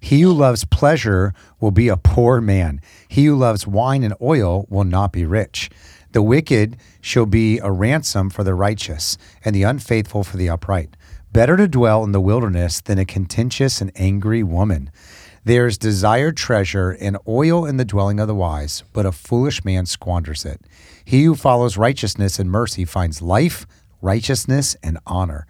He 0.00 0.22
who 0.22 0.32
loves 0.32 0.64
pleasure 0.64 1.34
will 1.60 1.70
be 1.70 1.86
a 1.86 1.96
poor 1.96 2.40
man. 2.40 2.80
He 3.06 3.26
who 3.26 3.36
loves 3.36 3.64
wine 3.64 4.02
and 4.02 4.14
oil 4.20 4.66
will 4.68 4.82
not 4.82 5.12
be 5.12 5.24
rich. 5.24 5.70
The 6.10 6.22
wicked 6.22 6.76
shall 7.00 7.26
be 7.26 7.60
a 7.60 7.70
ransom 7.70 8.28
for 8.28 8.42
the 8.42 8.56
righteous, 8.56 9.16
and 9.44 9.54
the 9.54 9.62
unfaithful 9.62 10.24
for 10.24 10.36
the 10.36 10.48
upright. 10.48 10.96
Better 11.32 11.56
to 11.56 11.68
dwell 11.68 12.02
in 12.02 12.10
the 12.10 12.20
wilderness 12.20 12.80
than 12.80 12.98
a 12.98 13.04
contentious 13.04 13.80
and 13.80 13.92
angry 13.94 14.42
woman. 14.42 14.90
There 15.46 15.66
is 15.66 15.76
desired 15.76 16.38
treasure 16.38 16.92
and 16.92 17.18
oil 17.28 17.66
in 17.66 17.76
the 17.76 17.84
dwelling 17.84 18.18
of 18.18 18.28
the 18.28 18.34
wise, 18.34 18.82
but 18.94 19.04
a 19.04 19.12
foolish 19.12 19.62
man 19.62 19.84
squanders 19.84 20.46
it. 20.46 20.62
He 21.04 21.24
who 21.24 21.34
follows 21.34 21.76
righteousness 21.76 22.38
and 22.38 22.50
mercy 22.50 22.86
finds 22.86 23.20
life, 23.20 23.66
righteousness, 24.00 24.74
and 24.82 24.98
honor. 25.06 25.46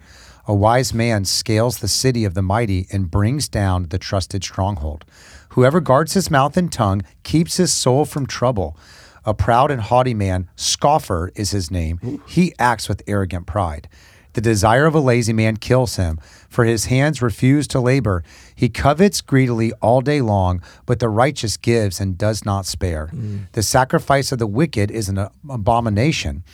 A 0.48 0.54
wise 0.54 0.92
man 0.92 1.24
scales 1.24 1.78
the 1.78 1.86
city 1.86 2.24
of 2.24 2.34
the 2.34 2.42
mighty 2.42 2.88
and 2.90 3.08
brings 3.08 3.48
down 3.48 3.86
the 3.90 3.98
trusted 3.98 4.42
stronghold. 4.42 5.04
Whoever 5.50 5.80
guards 5.80 6.14
his 6.14 6.28
mouth 6.28 6.56
and 6.56 6.72
tongue 6.72 7.02
keeps 7.22 7.58
his 7.58 7.72
soul 7.72 8.04
from 8.04 8.26
trouble. 8.26 8.76
A 9.24 9.32
proud 9.32 9.70
and 9.70 9.80
haughty 9.80 10.12
man, 10.12 10.50
scoffer 10.56 11.30
is 11.36 11.52
his 11.52 11.70
name. 11.70 12.20
He 12.26 12.52
acts 12.58 12.88
with 12.88 13.04
arrogant 13.06 13.46
pride. 13.46 13.88
The 14.34 14.40
desire 14.40 14.86
of 14.86 14.94
a 14.94 15.00
lazy 15.00 15.32
man 15.32 15.56
kills 15.56 15.96
him, 15.96 16.18
for 16.48 16.64
his 16.64 16.86
hands 16.86 17.22
refuse 17.22 17.66
to 17.68 17.80
labor. 17.80 18.22
He 18.54 18.68
covets 18.68 19.20
greedily 19.20 19.72
all 19.80 20.00
day 20.00 20.20
long, 20.20 20.60
but 20.86 20.98
the 20.98 21.08
righteous 21.08 21.56
gives 21.56 22.00
and 22.00 22.18
does 22.18 22.44
not 22.44 22.66
spare. 22.66 23.10
Mm. 23.12 23.50
The 23.52 23.62
sacrifice 23.62 24.32
of 24.32 24.38
the 24.38 24.46
wicked 24.46 24.90
is 24.90 25.08
an 25.08 25.28
abomination. 25.48 26.44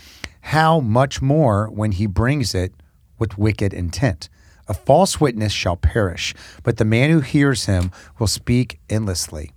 How 0.43 0.81
much 0.81 1.21
more 1.21 1.69
when 1.69 1.93
he 1.93 2.07
brings 2.07 2.55
it 2.55 2.73
with 3.19 3.39
wicked 3.39 3.73
intent? 3.75 4.29
A 4.69 4.75
false 4.75 5.21
witness 5.21 5.53
shall 5.53 5.77
perish, 5.77 6.35
but 6.63 6.77
the 6.77 6.85
man 6.85 7.11
who 7.11 7.21
hears 7.21 7.67
him 7.67 7.91
will 8.19 8.27
speak 8.27 8.79
endlessly. 8.89 9.53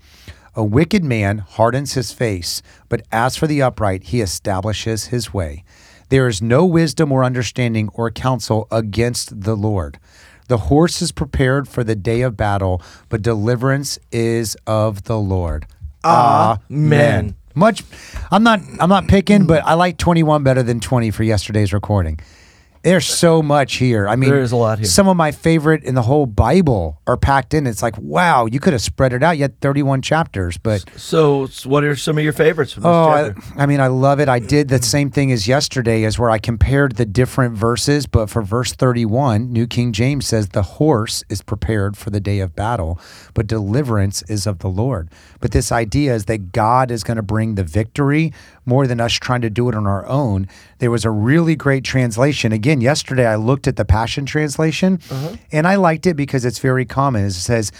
A 0.55 0.63
wicked 0.63 1.03
man 1.03 1.39
hardens 1.39 1.93
his 1.93 2.13
face, 2.13 2.61
but 2.87 3.01
as 3.11 3.35
for 3.35 3.47
the 3.47 3.61
upright, 3.61 4.05
he 4.05 4.21
establishes 4.21 5.07
his 5.07 5.33
way. 5.33 5.63
There 6.13 6.27
is 6.27 6.43
no 6.43 6.63
wisdom 6.63 7.11
or 7.11 7.23
understanding 7.23 7.89
or 7.95 8.11
counsel 8.11 8.67
against 8.69 9.41
the 9.41 9.55
Lord. 9.55 9.97
The 10.47 10.59
horse 10.69 11.01
is 11.01 11.11
prepared 11.11 11.67
for 11.67 11.83
the 11.83 11.95
day 11.95 12.21
of 12.21 12.37
battle, 12.37 12.83
but 13.09 13.23
deliverance 13.23 13.97
is 14.11 14.55
of 14.67 15.05
the 15.05 15.17
Lord. 15.17 15.65
Amen. 16.05 17.35
Much 17.55 17.83
I'm 18.29 18.43
not 18.43 18.59
I'm 18.79 18.89
not 18.89 19.07
picking, 19.07 19.47
but 19.47 19.65
I 19.65 19.73
like 19.73 19.97
21 19.97 20.43
better 20.43 20.61
than 20.61 20.79
20 20.79 21.09
for 21.09 21.23
yesterday's 21.23 21.73
recording. 21.73 22.19
There's 22.83 23.05
so 23.05 23.41
much 23.41 23.75
here. 23.75 24.09
I 24.09 24.17
mean, 24.17 24.29
There 24.29 24.41
is 24.41 24.51
a 24.51 24.57
lot 24.57 24.79
here. 24.79 24.85
Some 24.87 25.07
of 25.07 25.15
my 25.15 25.31
favorite 25.31 25.83
in 25.85 25.95
the 25.95 26.01
whole 26.01 26.25
Bible 26.25 27.01
are 27.07 27.15
packed 27.15 27.53
in. 27.53 27.65
It's 27.65 27.81
like, 27.81 27.97
wow, 27.97 28.45
you 28.45 28.59
could 28.59 28.73
have 28.73 28.81
spread 28.81 29.13
it 29.13 29.23
out. 29.23 29.37
You 29.37 29.43
had 29.43 29.59
31 29.61 30.01
chapters, 30.01 30.57
but 30.57 30.83
So, 30.97 31.47
what 31.63 31.85
are 31.85 31.95
some 31.95 32.17
of 32.17 32.25
your 32.25 32.33
favorites 32.33 32.73
from 32.73 32.85
Oh, 32.85 33.05
I? 33.07 33.33
I 33.55 33.65
mean, 33.67 33.79
I 33.79 33.87
love 33.87 34.19
it. 34.19 34.27
I 34.27 34.39
did 34.39 34.67
the 34.67 34.81
same 34.81 35.09
thing 35.11 35.31
as 35.31 35.47
yesterday, 35.47 36.03
as 36.03 36.19
where 36.19 36.29
I 36.29 36.39
compared 36.39 36.97
the 36.97 37.05
different 37.05 37.55
verses. 37.55 38.05
But 38.05 38.29
for 38.29 38.41
verse 38.41 38.73
31, 38.73 39.51
New 39.53 39.65
King 39.65 39.93
James 39.93 40.27
says, 40.27 40.49
The 40.49 40.63
horse 40.63 41.23
is 41.29 41.41
prepared 41.41 41.95
for 41.95 42.09
the 42.09 42.19
day 42.19 42.39
of 42.39 42.53
battle, 42.53 42.99
but 43.33 43.47
deliverance 43.47 44.23
is 44.23 44.45
of 44.45 44.59
the 44.59 44.69
Lord. 44.69 45.09
But 45.39 45.51
this 45.51 45.71
idea 45.71 46.13
is 46.15 46.25
that 46.25 46.51
God 46.51 46.91
is 46.91 47.05
going 47.05 47.17
to 47.17 47.23
bring 47.23 47.55
the 47.55 47.63
victory 47.63 48.33
more 48.65 48.87
than 48.87 49.01
us 49.01 49.13
trying 49.13 49.41
to 49.41 49.49
do 49.49 49.69
it 49.69 49.75
on 49.75 49.87
our 49.87 50.05
own. 50.07 50.47
There 50.79 50.91
was 50.91 51.05
a 51.05 51.11
really 51.11 51.55
great 51.55 51.83
translation. 51.83 52.51
Again, 52.51 52.81
yesterday 52.81 53.25
I 53.25 53.35
looked 53.35 53.67
at 53.67 53.75
the 53.75 53.85
Passion 53.85 54.25
Translation, 54.25 54.99
uh-huh. 55.09 55.35
and 55.51 55.67
I 55.67 55.75
liked 55.75 56.05
it 56.05 56.15
because 56.15 56.45
it's 56.45 56.59
very 56.59 56.85
common. 56.85 57.25
It 57.25 57.31
says, 57.31 57.71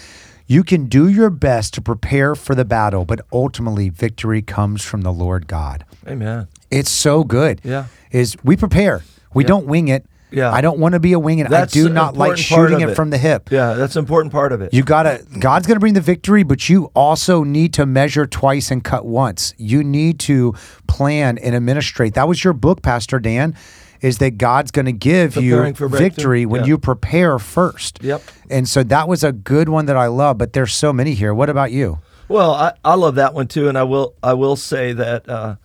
you 0.46 0.62
can 0.62 0.86
do 0.86 1.08
your 1.08 1.30
best 1.30 1.72
to 1.74 1.80
prepare 1.80 2.34
for 2.34 2.54
the 2.54 2.64
battle, 2.64 3.04
but 3.04 3.22
ultimately 3.32 3.88
victory 3.88 4.42
comes 4.42 4.84
from 4.84 5.00
the 5.00 5.12
Lord 5.12 5.46
God. 5.46 5.84
Amen. 6.06 6.48
It's 6.70 6.90
so 6.90 7.24
good. 7.24 7.60
Yeah. 7.64 7.86
Is 8.10 8.36
we 8.44 8.56
prepare. 8.56 9.02
We 9.32 9.42
don't 9.44 9.66
wing 9.66 9.88
it. 9.88 10.06
Yeah. 10.34 10.50
I 10.52 10.60
don't 10.60 10.78
want 10.78 10.94
to 10.94 11.00
be 11.00 11.12
a 11.12 11.18
wing 11.18 11.38
it. 11.38 11.52
I 11.52 11.66
do 11.66 11.88
not 11.88 12.16
like 12.16 12.36
shooting 12.36 12.80
it, 12.80 12.90
it. 12.90 12.94
from 12.94 13.10
the 13.10 13.18
hip. 13.18 13.50
Yeah, 13.50 13.74
that's 13.74 13.96
an 13.96 14.00
important 14.00 14.32
part 14.32 14.52
of 14.52 14.60
it. 14.60 14.74
You 14.74 14.82
gotta 14.82 15.24
God's 15.38 15.66
gonna 15.66 15.80
bring 15.80 15.94
the 15.94 16.00
victory, 16.00 16.42
but 16.42 16.68
you 16.68 16.90
also 16.94 17.44
need 17.44 17.72
to 17.74 17.86
measure 17.86 18.26
twice 18.26 18.70
and 18.70 18.82
cut 18.82 19.06
once. 19.06 19.54
You 19.56 19.84
need 19.84 20.18
to 20.20 20.54
plan 20.86 21.38
and 21.38 21.54
administrate. 21.54 22.14
That 22.14 22.28
was 22.28 22.42
your 22.42 22.52
book, 22.52 22.82
Pastor 22.82 23.18
Dan. 23.18 23.54
Is 24.00 24.18
that 24.18 24.36
God's 24.36 24.70
going 24.70 24.84
to 24.84 24.92
give 24.92 25.32
Preparing 25.32 25.74
you 25.80 25.88
victory 25.88 26.44
when 26.44 26.60
Yeah. 26.62 26.66
you 26.66 26.78
prepare 26.78 27.38
first? 27.38 28.00
Yep. 28.02 28.20
And 28.50 28.68
so 28.68 28.82
that 28.82 29.08
was 29.08 29.24
a 29.24 29.32
good 29.32 29.70
one 29.70 29.86
that 29.86 29.96
I 29.96 30.08
love, 30.08 30.36
but 30.36 30.52
there's 30.52 30.74
so 30.74 30.92
many 30.92 31.14
here. 31.14 31.32
What 31.32 31.48
about 31.48 31.72
you? 31.72 32.00
Well, 32.28 32.52
I, 32.52 32.72
I 32.84 32.96
love 32.96 33.14
that 33.14 33.32
one 33.32 33.48
too, 33.48 33.66
and 33.68 33.78
I 33.78 33.84
will 33.84 34.14
I 34.22 34.34
will 34.34 34.56
say 34.56 34.92
that 34.92 35.26
uh, 35.26 35.56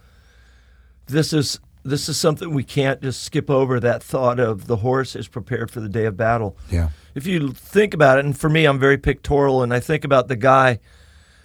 this 1.07 1.33
is 1.33 1.59
this 1.83 2.09
is 2.09 2.17
something 2.17 2.53
we 2.53 2.63
can't 2.63 3.01
just 3.01 3.23
skip 3.23 3.49
over. 3.49 3.79
That 3.79 4.03
thought 4.03 4.39
of 4.39 4.67
the 4.67 4.77
horse 4.77 5.15
is 5.15 5.27
prepared 5.27 5.71
for 5.71 5.79
the 5.79 5.89
day 5.89 6.05
of 6.05 6.17
battle. 6.17 6.57
Yeah. 6.69 6.89
If 7.15 7.25
you 7.25 7.51
think 7.53 7.93
about 7.93 8.19
it, 8.19 8.25
and 8.25 8.37
for 8.37 8.49
me, 8.49 8.65
I'm 8.65 8.79
very 8.79 8.97
pictorial, 8.97 9.63
and 9.63 9.73
I 9.73 9.79
think 9.79 10.03
about 10.03 10.27
the 10.27 10.35
guy 10.35 10.79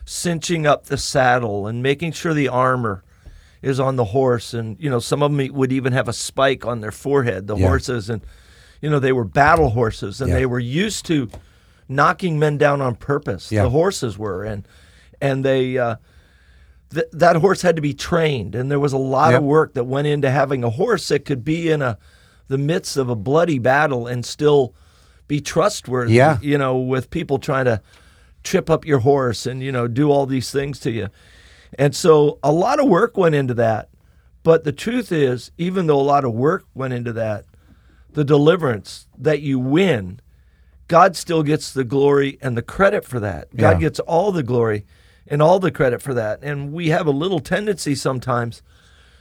cinching 0.04 0.66
up 0.66 0.86
the 0.86 0.98
saddle 0.98 1.66
and 1.66 1.82
making 1.82 2.12
sure 2.12 2.34
the 2.34 2.48
armor 2.48 3.02
is 3.62 3.80
on 3.80 3.96
the 3.96 4.04
horse, 4.06 4.52
and 4.52 4.76
you 4.78 4.90
know 4.90 4.98
some 4.98 5.22
of 5.22 5.34
them 5.34 5.54
would 5.54 5.72
even 5.72 5.92
have 5.92 6.08
a 6.08 6.12
spike 6.12 6.66
on 6.66 6.80
their 6.80 6.92
forehead. 6.92 7.46
The 7.46 7.56
Yeah. 7.56 7.66
horses, 7.68 8.10
and 8.10 8.20
you 8.82 8.90
know 8.90 8.98
they 8.98 9.12
were 9.12 9.24
battle 9.24 9.70
horses, 9.70 10.20
and 10.20 10.28
Yeah. 10.30 10.36
they 10.36 10.46
were 10.46 10.58
used 10.60 11.06
to 11.06 11.30
knocking 11.88 12.38
men 12.38 12.58
down 12.58 12.80
on 12.82 12.94
purpose. 12.96 13.50
Yeah. 13.50 13.62
The 13.62 13.70
horses 13.70 14.18
were, 14.18 14.44
and 14.44 14.66
and 15.20 15.44
they. 15.44 15.78
Uh, 15.78 15.96
th- 16.94 17.06
that 17.12 17.36
horse 17.36 17.62
had 17.62 17.76
to 17.76 17.82
be 17.82 17.92
trained, 17.94 18.54
and 18.54 18.70
there 18.70 18.80
was 18.80 18.92
a 18.92 18.98
lot 18.98 19.32
Yep. 19.32 19.38
of 19.40 19.44
work 19.44 19.74
that 19.74 19.84
went 19.84 20.06
into 20.06 20.30
having 20.30 20.64
a 20.64 20.70
horse 20.70 21.08
that 21.08 21.24
could 21.24 21.44
be 21.44 21.70
in 21.70 21.82
a 21.82 21.98
the 22.48 22.58
midst 22.58 22.96
of 22.98 23.08
a 23.08 23.16
bloody 23.16 23.58
battle 23.58 24.06
and 24.06 24.24
still 24.24 24.74
be 25.28 25.40
trustworthy. 25.40 26.12
Yeah. 26.14 26.38
you 26.42 26.58
know, 26.58 26.76
with 26.78 27.08
people 27.10 27.38
trying 27.38 27.64
to 27.64 27.80
trip 28.42 28.68
up 28.68 28.84
your 28.86 28.98
horse 28.98 29.46
and 29.46 29.62
you 29.62 29.72
know 29.72 29.88
do 29.88 30.10
all 30.10 30.26
these 30.26 30.50
things 30.50 30.78
to 30.80 30.90
you, 30.90 31.08
and 31.78 31.94
so 31.96 32.38
a 32.42 32.52
lot 32.52 32.78
of 32.80 32.86
work 32.88 33.16
went 33.16 33.34
into 33.34 33.54
that. 33.54 33.88
But 34.42 34.64
the 34.64 34.72
truth 34.72 35.10
is, 35.10 35.50
even 35.56 35.86
though 35.86 35.98
a 35.98 36.02
lot 36.02 36.24
of 36.24 36.32
work 36.34 36.64
went 36.74 36.92
into 36.92 37.12
that, 37.14 37.46
the 38.12 38.24
deliverance 38.24 39.06
that 39.18 39.40
you 39.40 39.58
win, 39.58 40.20
God 40.86 41.16
still 41.16 41.42
gets 41.42 41.72
the 41.72 41.82
glory 41.84 42.38
and 42.42 42.54
the 42.54 42.62
credit 42.62 43.06
for 43.06 43.18
that. 43.20 43.56
God 43.56 43.76
Yeah. 43.76 43.88
gets 43.88 44.00
all 44.00 44.32
the 44.32 44.42
glory 44.42 44.84
and 45.26 45.40
all 45.42 45.58
the 45.58 45.70
credit 45.70 46.02
for 46.02 46.14
that. 46.14 46.40
And 46.42 46.72
we 46.72 46.88
have 46.88 47.06
a 47.06 47.10
little 47.12 47.40
tendency 47.40 47.94
sometimes 47.94 48.62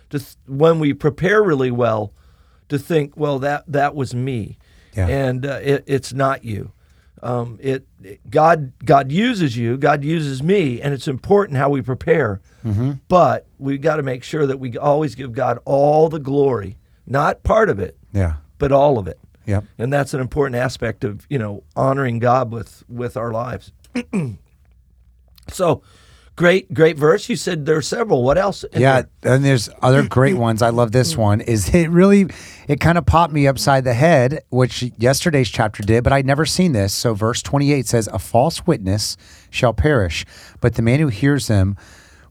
to 0.09 0.19
th- 0.19 0.35
when 0.47 0.79
we 0.79 0.93
prepare 0.93 1.41
really 1.43 1.71
well 1.71 2.13
to 2.69 2.77
think, 2.79 3.15
well, 3.17 3.39
that 3.39 3.63
that 3.67 3.95
was 3.95 4.13
me, 4.15 4.57
Yeah. 4.95 5.07
and 5.07 5.45
uh, 5.45 5.59
it, 5.61 5.83
it's 5.87 6.13
not 6.13 6.43
you. 6.43 6.71
Um, 7.21 7.57
it, 7.61 7.87
it- 8.03 8.29
God 8.29 8.73
God 8.83 9.11
uses 9.11 9.55
you, 9.57 9.77
God 9.77 10.03
uses 10.03 10.41
me, 10.43 10.81
and 10.81 10.93
it's 10.93 11.07
important 11.07 11.57
how 11.57 11.69
we 11.69 11.81
prepare. 11.81 12.41
Mm-hmm. 12.65 12.93
But 13.07 13.47
we 13.57 13.77
got 13.77 13.97
to 13.97 14.03
make 14.03 14.23
sure 14.23 14.45
that 14.45 14.59
we 14.59 14.77
always 14.77 15.15
give 15.15 15.33
God 15.33 15.59
all 15.65 16.09
the 16.09 16.19
glory, 16.19 16.77
not 17.05 17.43
part 17.43 17.69
of 17.69 17.79
it, 17.79 17.97
Yeah. 18.13 18.35
but 18.57 18.71
all 18.71 18.97
of 18.97 19.07
it 19.07 19.19
Yep. 19.45 19.65
and 19.77 19.91
that's 19.91 20.13
an 20.13 20.21
important 20.21 20.55
aspect 20.55 21.03
of 21.03 21.25
you 21.29 21.37
know 21.37 21.63
honoring 21.75 22.19
God 22.19 22.51
with 22.51 22.83
with 22.87 23.17
our 23.17 23.31
lives. 23.31 23.71
so, 25.49 25.83
great, 26.35 26.73
great 26.73 26.97
verse. 26.97 27.29
You 27.29 27.35
said 27.35 27.65
there 27.65 27.77
are 27.77 27.81
several. 27.81 28.23
What 28.23 28.37
else? 28.37 28.65
Yeah, 28.73 29.03
there? 29.21 29.35
and 29.35 29.45
there's 29.45 29.69
other 29.81 30.03
great 30.07 30.35
ones. 30.35 30.61
I 30.61 30.69
love 30.69 30.91
this 30.91 31.17
one. 31.17 31.41
Is 31.41 31.73
it 31.73 31.89
really? 31.89 32.27
It 32.67 32.79
kind 32.79 32.97
of 32.97 33.05
popped 33.05 33.33
me 33.33 33.47
upside 33.47 33.83
the 33.83 33.93
head, 33.93 34.43
which 34.49 34.83
yesterday's 34.97 35.49
chapter 35.49 35.83
did, 35.83 36.03
but 36.03 36.13
I'd 36.13 36.25
never 36.25 36.45
seen 36.45 36.71
this. 36.71 36.93
So 36.93 37.13
verse 37.13 37.41
28 37.41 37.87
says, 37.87 38.09
"A 38.11 38.19
false 38.19 38.65
witness 38.65 39.17
shall 39.49 39.73
perish, 39.73 40.25
but 40.61 40.75
the 40.75 40.81
man 40.81 40.99
who 40.99 41.07
hears 41.07 41.47
him." 41.47 41.75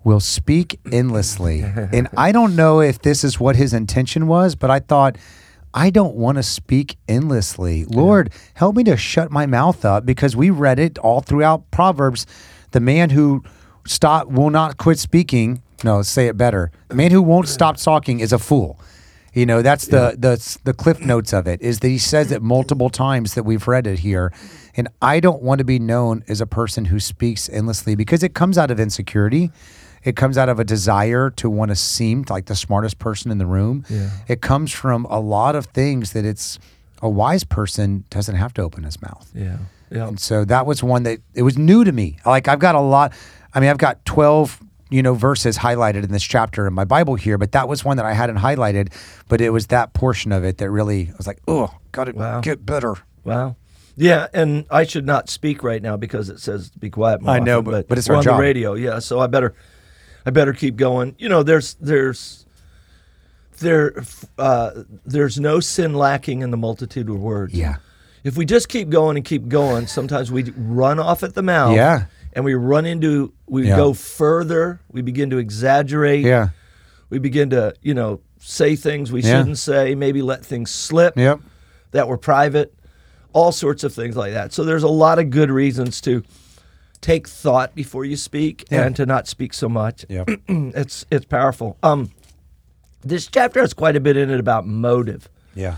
Will 0.05 0.19
speak 0.19 0.81
endlessly. 0.91 1.61
and 1.93 2.09
I 2.17 2.33
don't 2.33 2.57
know 2.57 2.81
if 2.81 3.01
this 3.01 3.23
is 3.23 3.39
what 3.39 3.55
his 3.55 3.73
intention 3.73 4.27
was, 4.27 4.57
but 4.57 4.69
I 4.69 4.81
thought, 4.81 5.17
I 5.75 5.91
don't 5.91 6.17
want 6.17 6.37
to 6.37 6.43
speak 6.43 6.97
endlessly. 7.09 7.85
Lord, 7.87 8.33
help 8.55 8.77
me 8.77 8.85
to 8.85 8.97
shut 8.97 9.31
my 9.31 9.47
mouth 9.47 9.85
up 9.85 10.05
because 10.05 10.37
we 10.37 10.51
read 10.51 10.79
it 10.79 10.99
all 10.99 11.21
throughout 11.21 11.71
Proverbs. 11.71 12.27
The 12.73 12.81
man 12.81 13.11
who 13.11 13.43
stop 13.87 14.29
will 14.29 14.51
not 14.51 14.77
quit 14.77 14.99
speaking. 14.99 15.63
No, 15.85 16.03
say 16.03 16.27
it 16.29 16.37
better. 16.37 16.71
The 16.89 16.95
man 16.95 17.11
who 17.11 17.23
won't 17.23 17.49
stop 17.49 17.77
talking 17.77 18.21
is 18.21 18.33
a 18.33 18.39
fool. 18.39 18.79
You 19.35 19.47
know, 19.47 19.63
that's 19.63 19.87
the 19.87 20.15
the 20.19 20.59
the 20.65 20.75
cliff 20.75 21.01
notes 21.01 21.33
of 21.33 21.47
it 21.47 21.63
is 21.63 21.79
that 21.81 21.89
he 21.89 21.97
says 21.99 22.31
it 22.33 22.43
multiple 22.43 22.91
times 22.91 23.35
that 23.35 23.45
we've 23.45 23.67
read 23.67 23.87
it 23.87 24.01
here. 24.01 24.31
And 24.77 24.89
I 25.01 25.21
don't 25.21 25.43
want 25.43 25.59
to 25.59 25.65
be 25.65 25.79
known 25.79 26.23
as 26.29 26.41
a 26.41 26.47
person 26.47 26.87
who 26.87 27.01
speaks 27.01 27.49
endlessly 27.49 27.95
because 27.95 28.23
it 28.23 28.35
comes 28.35 28.59
out 28.59 28.71
of 28.71 28.79
insecurity. 28.79 29.51
It 30.05 30.17
comes 30.17 30.37
out 30.37 30.49
of 30.49 30.59
a 30.59 30.65
desire 30.65 31.31
to 31.31 31.49
want 31.49 31.71
to 31.71 31.77
seem 31.77 32.25
like 32.29 32.47
the 32.47 32.57
smartest 32.57 32.99
person 32.99 33.31
in 33.31 33.39
the 33.39 33.47
room. 33.47 33.85
It 34.29 34.43
comes 34.43 34.73
from 34.73 35.05
a 35.07 35.21
lot 35.21 35.55
of 35.57 35.67
things 35.67 36.13
that 36.13 36.25
it's 36.25 36.59
a 37.01 37.09
wise 37.09 37.45
person 37.45 38.05
doesn't 38.11 38.37
have 38.37 38.53
to 38.55 38.63
open 38.63 38.85
his 38.85 39.01
mouth. 39.01 39.31
yeah, 39.35 39.59
yeah. 39.93 40.09
And 40.09 40.19
so 40.21 40.45
that 40.47 40.67
was 40.67 40.83
one 40.83 41.03
that 41.05 41.21
it 41.35 41.43
was 41.43 41.57
new 41.59 41.85
to 41.85 41.93
me. 41.93 42.19
Like 42.27 42.49
I've 42.49 42.59
got 42.59 42.75
a 42.75 42.81
lot. 42.81 43.13
I 43.55 43.61
mean, 43.61 43.69
I've 43.71 43.79
got 43.79 44.05
twelve, 44.05 44.61
you 44.91 45.03
know, 45.03 45.15
verses 45.15 45.59
highlighted 45.59 46.05
in 46.05 46.13
this 46.13 46.23
chapter 46.23 46.67
in 46.67 46.73
my 46.75 46.85
Bible 46.85 47.15
here, 47.15 47.39
but 47.39 47.53
that 47.53 47.69
was 47.69 47.85
one 47.85 47.97
that 47.99 48.07
I 48.07 48.13
hadn't 48.15 48.39
highlighted. 48.39 48.93
But 49.29 49.41
it 49.41 49.51
was 49.51 49.67
that 49.69 49.93
portion 49.93 50.33
of 50.33 50.45
it 50.45 50.59
that 50.59 50.71
really 50.71 51.09
I 51.13 51.17
was 51.17 51.27
like, 51.27 51.41
oh, 51.49 51.73
got 51.93 52.05
to 52.05 52.13
Wow. 52.13 52.41
get 52.41 52.65
better. 52.65 52.95
Wow. 53.25 53.57
Yeah, 53.95 54.29
and 54.33 54.65
I 54.71 54.85
should 54.85 55.05
not 55.05 55.29
speak 55.29 55.63
right 55.63 55.83
now 55.83 55.99
because 55.99 56.31
it 56.31 56.41
says 56.41 56.71
be 56.71 56.89
quiet. 56.89 57.21
I 57.27 57.41
know, 57.41 57.59
often, 57.59 57.71
but- 57.73 57.89
but 57.89 57.99
it's 57.99 58.09
on 58.09 58.23
job. 58.23 58.37
the 58.37 58.41
radio. 58.43 58.73
Yeah, 58.73 59.01
so 59.01 59.21
I 59.21 59.27
better, 59.27 59.55
I 60.25 60.31
better 60.31 60.55
keep 60.55 60.77
going. 60.77 61.15
You 61.19 61.29
know, 61.29 61.43
there's 61.43 61.75
there's 61.75 62.47
there 63.59 63.95
uh, 64.39 64.71
there's 65.05 65.39
no 65.39 65.61
sin 65.61 65.93
lacking 65.95 66.41
in 66.43 66.51
the 66.51 66.57
multitude 66.57 67.09
of 67.11 67.21
words. 67.21 67.53
Yeah, 67.55 67.77
if 68.25 68.37
we 68.37 68.45
just 68.45 68.69
keep 68.69 68.89
going 68.91 69.17
and 69.17 69.25
keep 69.25 69.49
going, 69.49 69.87
sometimes 69.87 70.31
we 70.31 70.45
run 70.57 70.99
off 70.99 71.23
at 71.23 71.35
the 71.35 71.43
mouth. 71.43 71.75
Yeah. 71.77 72.05
And 72.35 72.45
we 72.45 72.55
run 72.55 72.87
into, 72.87 73.33
we 73.47 73.69
Yeah. 73.69 73.77
go 73.77 73.93
further. 73.93 74.81
We 74.91 75.03
begin 75.03 75.31
to 75.31 75.39
exaggerate. 75.39 76.25
yeah, 76.25 76.49
We 77.11 77.19
begin 77.19 77.51
to, 77.51 77.75
you 77.83 77.93
know, 77.95 78.21
say 78.39 78.75
things 78.75 79.13
we 79.13 79.21
Yeah. 79.23 79.39
shouldn't 79.41 79.59
say, 79.59 79.95
maybe 79.95 80.23
let 80.23 80.45
things 80.45 80.71
slip 80.71 81.17
yep, 81.17 81.41
that 81.91 82.09
were 82.09 82.17
private, 82.17 82.73
all 83.35 83.53
sorts 83.53 83.85
of 83.85 83.93
things 83.93 84.17
like 84.17 84.33
that. 84.33 84.53
So 84.55 84.65
there's 84.65 84.83
a 84.83 84.89
lot 84.89 85.19
of 85.19 85.29
good 85.31 85.51
reasons 85.51 86.01
to 86.03 86.23
take 87.03 87.29
thought 87.29 87.75
before 87.75 88.05
you 88.07 88.17
speak 88.17 88.65
Yeah. 88.71 88.87
and 88.87 88.97
to 88.97 89.05
not 89.05 89.29
speak 89.29 89.53
so 89.53 89.69
much. 89.69 90.07
yep. 90.09 90.29
it's 90.49 91.05
it's 91.11 91.25
powerful. 91.27 91.77
Um, 91.83 92.11
this 93.05 93.27
chapter 93.27 93.61
has 93.61 93.75
quite 93.75 93.97
a 93.97 94.01
bit 94.01 94.17
in 94.17 94.31
it 94.31 94.39
about 94.41 94.67
motive. 94.67 95.29
yeah, 95.55 95.77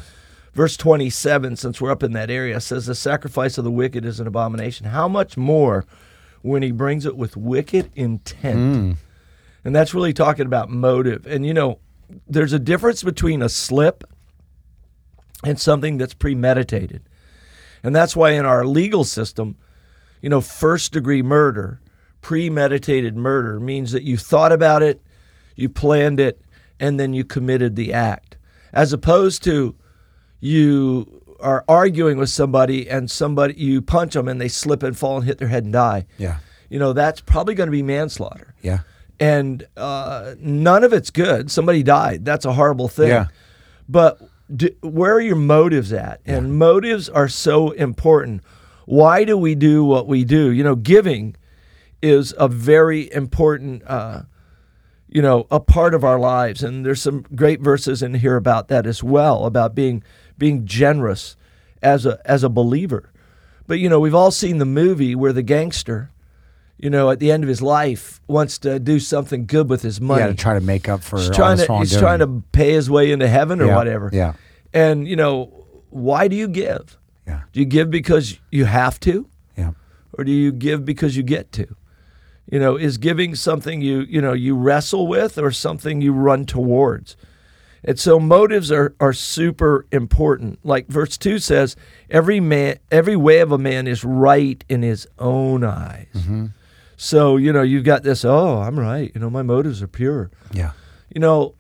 Verse 0.55 0.77
27, 0.77 1.57
since 1.57 1.81
we're 1.81 1.91
up 1.91 2.05
in 2.05 2.13
that 2.13 2.31
area, 2.31 2.61
says, 2.61 2.87
The 2.87 2.95
sacrifice 2.95 3.59
of 3.59 3.65
the 3.65 3.73
wicked 3.73 4.05
is 4.05 4.21
an 4.21 4.29
abomination. 4.29 4.87
How 4.87 5.09
much 5.09 5.37
more 5.37 5.85
when 6.43 6.63
he 6.63 6.71
brings 6.71 7.05
it 7.05 7.17
with 7.17 7.37
wicked 7.37 7.91
intent? 7.97 8.77
Hmm. 8.77 8.93
And 9.65 9.75
that's 9.75 9.95
really 9.95 10.13
talking 10.13 10.47
about 10.47 10.71
motive. 10.71 11.27
And, 11.27 11.45
you 11.45 11.55
know, 11.55 11.81
there's 12.29 12.53
a 12.53 12.59
difference 12.61 13.03
between 13.03 13.43
a 13.43 13.49
slip 13.49 14.05
and 15.43 15.59
something 15.59 15.99
that's 15.99 16.15
premeditated. 16.15 17.03
And 17.83 17.95
that's 17.95 18.15
why 18.15 18.31
in 18.31 18.47
our 18.47 18.65
legal 18.65 19.03
system, 19.03 19.57
you 20.23 20.29
know, 20.29 20.41
first 20.41 20.93
degree 20.93 21.23
murder, 21.23 21.81
premeditated 22.21 23.17
murder 23.17 23.59
means 23.59 23.91
that 23.93 24.05
you 24.05 24.17
thought 24.17 24.53
about 24.53 24.83
it, 24.83 25.03
you 25.57 25.69
planned 25.69 26.21
it, 26.21 26.41
and 26.79 26.99
then 27.01 27.13
you 27.13 27.25
committed 27.25 27.75
the 27.75 27.93
act. 27.93 28.37
As 28.73 28.93
opposed 28.93 29.43
to 29.45 29.75
you 30.45 31.23
are 31.41 31.65
arguing 31.67 32.19
with 32.19 32.29
somebody 32.29 32.89
and 32.89 33.11
somebody 33.11 33.55
you 33.55 33.81
punch 33.81 34.13
them 34.13 34.29
and 34.29 34.39
they 34.39 34.49
slip 34.49 34.83
and 34.83 34.97
fall 34.97 35.17
and 35.17 35.25
hit 35.25 35.39
their 35.39 35.49
head 35.49 35.65
and 35.65 35.73
die. 35.73 36.05
Yeah. 36.19 36.37
You 36.69 36.79
know, 36.79 36.93
that's 36.93 37.23
probably 37.23 37.55
going 37.55 37.69
to 37.69 37.73
be 37.73 37.83
manslaughter. 37.83 38.55
Yeah. 38.61 38.81
And 39.19 39.67
uh, 39.75 40.35
none 40.39 40.85
of 40.85 40.93
it's 40.93 41.09
good. 41.09 41.51
Somebody 41.51 41.83
died. 41.83 42.27
That's 42.27 42.45
a 42.45 42.53
horrible 42.53 42.89
thing. 42.89 43.09
Yeah. 43.09 43.29
But 43.89 44.21
d 44.55 44.77
where 44.83 45.15
are 45.15 45.21
your 45.21 45.37
motives 45.37 45.95
at? 45.95 46.21
And 46.27 46.59
motives 46.59 47.09
are 47.09 47.29
so 47.29 47.71
important. 47.71 48.43
Why 48.85 49.25
do 49.25 49.39
we 49.39 49.55
do 49.55 49.83
what 49.83 50.07
we 50.07 50.25
do? 50.25 50.51
You 50.51 50.63
know, 50.63 50.75
giving 50.75 51.37
is 52.03 52.35
a 52.37 52.49
very 52.49 53.11
important, 53.15 53.83
uh, 53.87 54.23
you 55.09 55.23
know, 55.23 55.47
a 55.51 55.59
part 55.59 55.95
of 55.95 56.05
our 56.05 56.19
lives. 56.19 56.63
And 56.63 56.85
there's 56.85 57.01
some 57.01 57.25
great 57.35 57.63
verses 57.63 58.03
in 58.03 58.13
here 58.13 58.37
about 58.37 58.69
that 58.69 58.87
as 58.87 59.03
well, 59.03 59.47
about 59.47 59.75
being 59.75 60.03
being 60.45 60.67
generous 60.67 61.37
as 61.83 62.05
a 62.07 62.15
as 62.35 62.45
a 62.45 62.49
believer. 62.51 63.05
But 63.67 63.79
you 63.79 63.89
know, 63.89 63.99
we've 64.05 64.15
all 64.23 64.31
seen 64.31 64.59
the 64.59 64.67
movie 64.83 65.15
where 65.15 65.33
the 65.33 65.43
gangster, 65.43 66.11
you 66.77 66.91
know, 66.91 67.11
at 67.11 67.19
the 67.19 67.33
end 67.33 67.43
of 67.45 67.49
his 67.49 67.63
life 67.63 68.21
wants 68.27 68.59
to 68.59 68.79
do 68.79 69.01
something 69.01 69.47
good 69.47 69.71
with 69.71 69.81
his 69.83 70.01
money. 70.01 70.21
Yeah, 70.21 70.27
to 70.29 70.35
try 70.35 70.55
to 70.55 70.61
make 70.75 70.87
up 70.89 71.03
for 71.03 71.17
he's 71.19 71.29
all 71.31 71.35
trying 71.35 71.57
to 71.59 71.79
he's 71.79 71.97
trying 71.99 72.19
to 72.19 72.43
pay 72.53 72.73
his 72.73 72.91
way 72.91 73.11
into 73.11 73.27
heaven 73.27 73.61
or 73.63 73.67
Yeah, 73.69 73.77
whatever. 73.77 74.11
yeah. 74.13 74.33
And 74.75 75.09
you 75.09 75.17
know, 75.17 75.51
why 75.91 76.29
do 76.29 76.37
you 76.37 76.49
give? 76.49 76.99
Yeah. 77.27 77.41
Do 77.53 77.61
you 77.61 77.67
give 77.67 77.91
because 77.91 78.39
you 78.51 78.67
have 78.67 79.01
to, 79.01 79.27
Yeah. 79.57 79.71
or 80.13 80.25
do 80.25 80.33
you 80.33 80.53
give 80.53 80.85
because 80.85 81.17
you 81.17 81.23
get 81.23 81.53
to? 81.53 81.67
You 82.53 82.59
know, 82.59 82.77
is 82.77 82.99
giving 82.99 83.35
something 83.35 83.81
you 83.81 84.01
you 84.01 84.21
know 84.21 84.35
you 84.35 84.55
wrestle 84.67 85.07
with, 85.09 85.39
or 85.39 85.51
something 85.53 86.03
you 86.03 86.13
run 86.13 86.45
towards? 86.45 87.17
And 87.85 87.99
so 88.01 88.19
motives 88.19 88.73
are, 88.73 88.95
are 88.99 89.13
super 89.13 89.87
important. 89.93 90.59
Like 90.65 90.87
verse 90.89 91.17
two 91.19 91.39
says, 91.39 91.77
every 92.09 92.41
man 92.41 92.79
every 92.91 93.17
way 93.17 93.41
of 93.41 93.53
a 93.53 93.59
man 93.59 93.87
is 93.87 94.05
right 94.05 94.65
in 94.69 94.83
his 94.83 95.07
own 95.19 95.65
eyes. 95.65 96.07
Mm-hmm. 96.15 96.47
So, 96.97 97.37
you 97.37 97.53
know, 97.53 97.63
you've 97.63 97.85
got 97.85 98.03
this, 98.03 98.25
oh, 98.25 98.59
I'm 98.59 98.79
right. 98.79 99.11
You 99.15 99.21
know, 99.21 99.29
my 99.29 99.43
motives 99.43 99.83
are 99.83 99.89
pure. 99.89 100.31
Yeah. 100.53 100.73
You 101.15 101.21
know, 101.21 101.55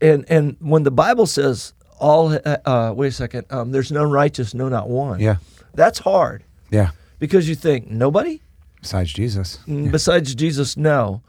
and 0.00 0.24
and 0.28 0.56
when 0.60 0.82
the 0.82 0.90
Bible 0.90 1.26
says 1.26 1.72
all 2.00 2.32
uh, 2.32 2.56
uh 2.64 2.92
wait 2.96 3.08
a 3.08 3.12
second, 3.12 3.46
um, 3.50 3.70
there's 3.70 3.92
none 3.92 4.10
righteous, 4.10 4.52
no 4.54 4.68
not 4.68 4.88
one. 4.88 5.20
Yeah. 5.20 5.36
That's 5.74 5.98
hard 6.00 6.44
Yeah. 6.70 6.90
because 7.18 7.48
you 7.48 7.54
think 7.54 7.88
nobody 7.88 8.40
Besides 8.80 9.12
Jesus. 9.14 9.58
Mm, 9.66 9.90
besides 9.90 10.34
Jesus 10.34 10.76
no. 10.76 11.22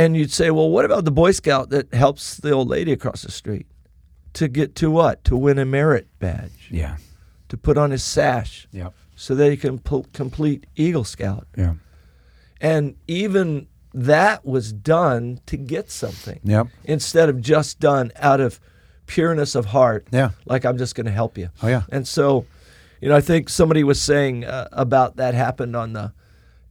And 0.00 0.16
you'd 0.16 0.32
say, 0.32 0.50
well, 0.50 0.70
what 0.70 0.84
about 0.84 1.04
the 1.04 1.10
Boy 1.10 1.32
Scout 1.32 1.70
that 1.70 1.92
helps 1.92 2.36
the 2.38 2.50
old 2.52 2.68
lady 2.68 2.92
across 2.92 3.22
the 3.22 3.30
street 3.30 3.66
to 4.34 4.48
get 4.48 4.74
to 4.76 4.90
what? 4.90 5.22
To 5.24 5.36
win 5.36 5.58
a 5.58 5.64
merit 5.64 6.08
badge, 6.18 6.68
Yeah. 6.70 6.96
to 7.48 7.56
put 7.56 7.76
on 7.76 7.90
his 7.90 8.02
sash 8.02 8.66
Yep. 8.72 8.92
so 9.16 9.34
that 9.34 9.50
he 9.50 9.56
can 9.56 9.78
po- 9.78 10.06
complete 10.12 10.66
Eagle 10.76 11.04
Scout. 11.04 11.46
Yeah. 11.56 11.74
And 12.60 12.94
even 13.08 13.66
that 13.92 14.44
was 14.46 14.72
done 14.72 15.40
to 15.46 15.56
get 15.56 15.90
something 15.90 16.40
Yep. 16.44 16.68
instead 16.84 17.28
of 17.28 17.40
just 17.40 17.80
done 17.80 18.12
out 18.16 18.40
of 18.40 18.60
pureness 19.06 19.54
of 19.54 19.66
heart. 19.66 20.06
Yeah. 20.12 20.30
Like 20.46 20.64
I'm 20.64 20.78
just 20.78 20.94
going 20.94 21.06
to 21.06 21.12
help 21.12 21.36
you. 21.36 21.48
Oh 21.62 21.68
yeah. 21.68 21.82
And 21.90 22.06
so, 22.06 22.46
you 23.00 23.08
know, 23.08 23.16
I 23.16 23.20
think 23.20 23.48
somebody 23.48 23.82
was 23.82 24.00
saying 24.00 24.44
uh, 24.44 24.68
about 24.72 25.16
that 25.16 25.34
happened 25.34 25.74
on 25.74 25.92
the 25.92 26.12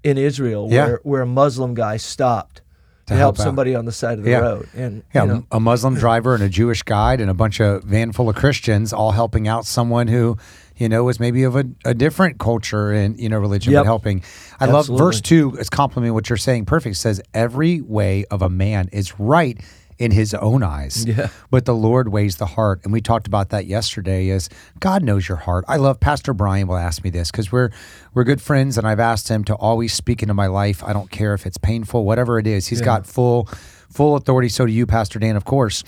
in 0.03 0.17
Israel 0.17 0.69
Yeah. 0.71 0.85
where 0.85 0.99
where 1.03 1.21
a 1.21 1.27
Muslim 1.27 1.73
guy 1.73 1.97
stopped 1.97 2.61
to, 3.09 3.15
help 3.15 3.37
help, 3.37 3.45
somebody 3.45 3.75
on 3.75 3.85
the 3.85 3.91
side 3.91 4.17
of 4.17 4.23
the 4.23 4.31
Yeah. 4.31 4.39
road. 4.39 4.67
And 4.75 5.03
Yeah, 5.13 5.23
you 5.23 5.27
know, 5.29 5.45
a 5.51 5.59
Muslim 5.59 5.95
driver 5.95 6.33
and 6.33 6.43
a 6.43 6.49
Jewish 6.49 6.81
guide 6.83 7.21
and 7.21 7.29
a 7.29 7.33
bunch 7.33 7.59
of 7.59 7.83
van 7.83 8.11
full 8.11 8.29
of 8.29 8.35
Christians 8.35 8.93
all 8.93 9.11
helping 9.11 9.47
out 9.47 9.65
someone 9.65 10.07
who, 10.07 10.37
you 10.77 10.87
know, 10.87 11.03
was 11.03 11.19
maybe 11.19 11.43
of 11.43 11.55
a, 11.55 11.65
a 11.85 11.93
different 11.93 12.39
culture 12.39 12.91
and, 12.91 13.19
you 13.19 13.27
know, 13.29 13.37
religion, 13.37 13.73
but 13.73 13.83
helping. 13.85 14.23
I 14.59 14.65
love 14.65 14.87
verse 14.87 15.21
two 15.21 15.55
is 15.59 15.69
complimenting 15.69 16.13
what 16.13 16.29
you're 16.29 16.37
saying. 16.37 16.65
Perfect. 16.65 16.95
It 16.95 16.99
says, 16.99 17.21
every 17.33 17.81
way 17.81 18.25
of 18.31 18.41
a 18.41 18.49
man 18.49 18.89
is 18.91 19.19
right 19.19 19.59
in 19.99 20.11
his 20.11 20.33
own 20.33 20.63
eyes. 20.63 21.05
Yeah. 21.05 21.27
But 21.51 21.65
the 21.65 21.75
Lord 21.75 22.09
weighs 22.09 22.37
the 22.37 22.45
heart. 22.45 22.79
And 22.83 22.93
we 22.93 23.01
talked 23.01 23.27
about 23.27 23.49
that 23.49 23.65
yesterday 23.65 24.29
is 24.29 24.49
God 24.79 25.03
knows 25.03 25.27
your 25.27 25.37
heart. 25.37 25.65
I 25.67 25.75
love 25.75 25.99
Pastor 25.99 26.33
Brian 26.33 26.67
will 26.67 26.77
ask 26.77 27.03
me 27.03 27.09
this 27.09 27.29
because 27.29 27.51
we're 27.51 27.69
we're 28.13 28.23
good 28.23 28.41
friends 28.41 28.77
and 28.77 28.87
I've 28.87 28.99
asked 28.99 29.27
him 29.27 29.43
to 29.45 29.55
always 29.55 29.93
speak 29.93 30.21
into 30.21 30.33
my 30.33 30.47
life. 30.47 30.83
I 30.83 30.93
don't 30.93 31.11
care 31.11 31.33
if 31.33 31.45
it's 31.45 31.57
painful, 31.57 32.05
whatever 32.05 32.39
it 32.39 32.47
is. 32.47 32.67
He's 32.67 32.81
got 32.81 33.05
full 33.05 33.45
full 33.91 34.15
authority. 34.15 34.47
So 34.49 34.65
do 34.65 34.71
you, 34.71 34.85
Pastor 34.85 35.19
Dan, 35.19 35.35
of 35.35 35.43
course. 35.43 35.83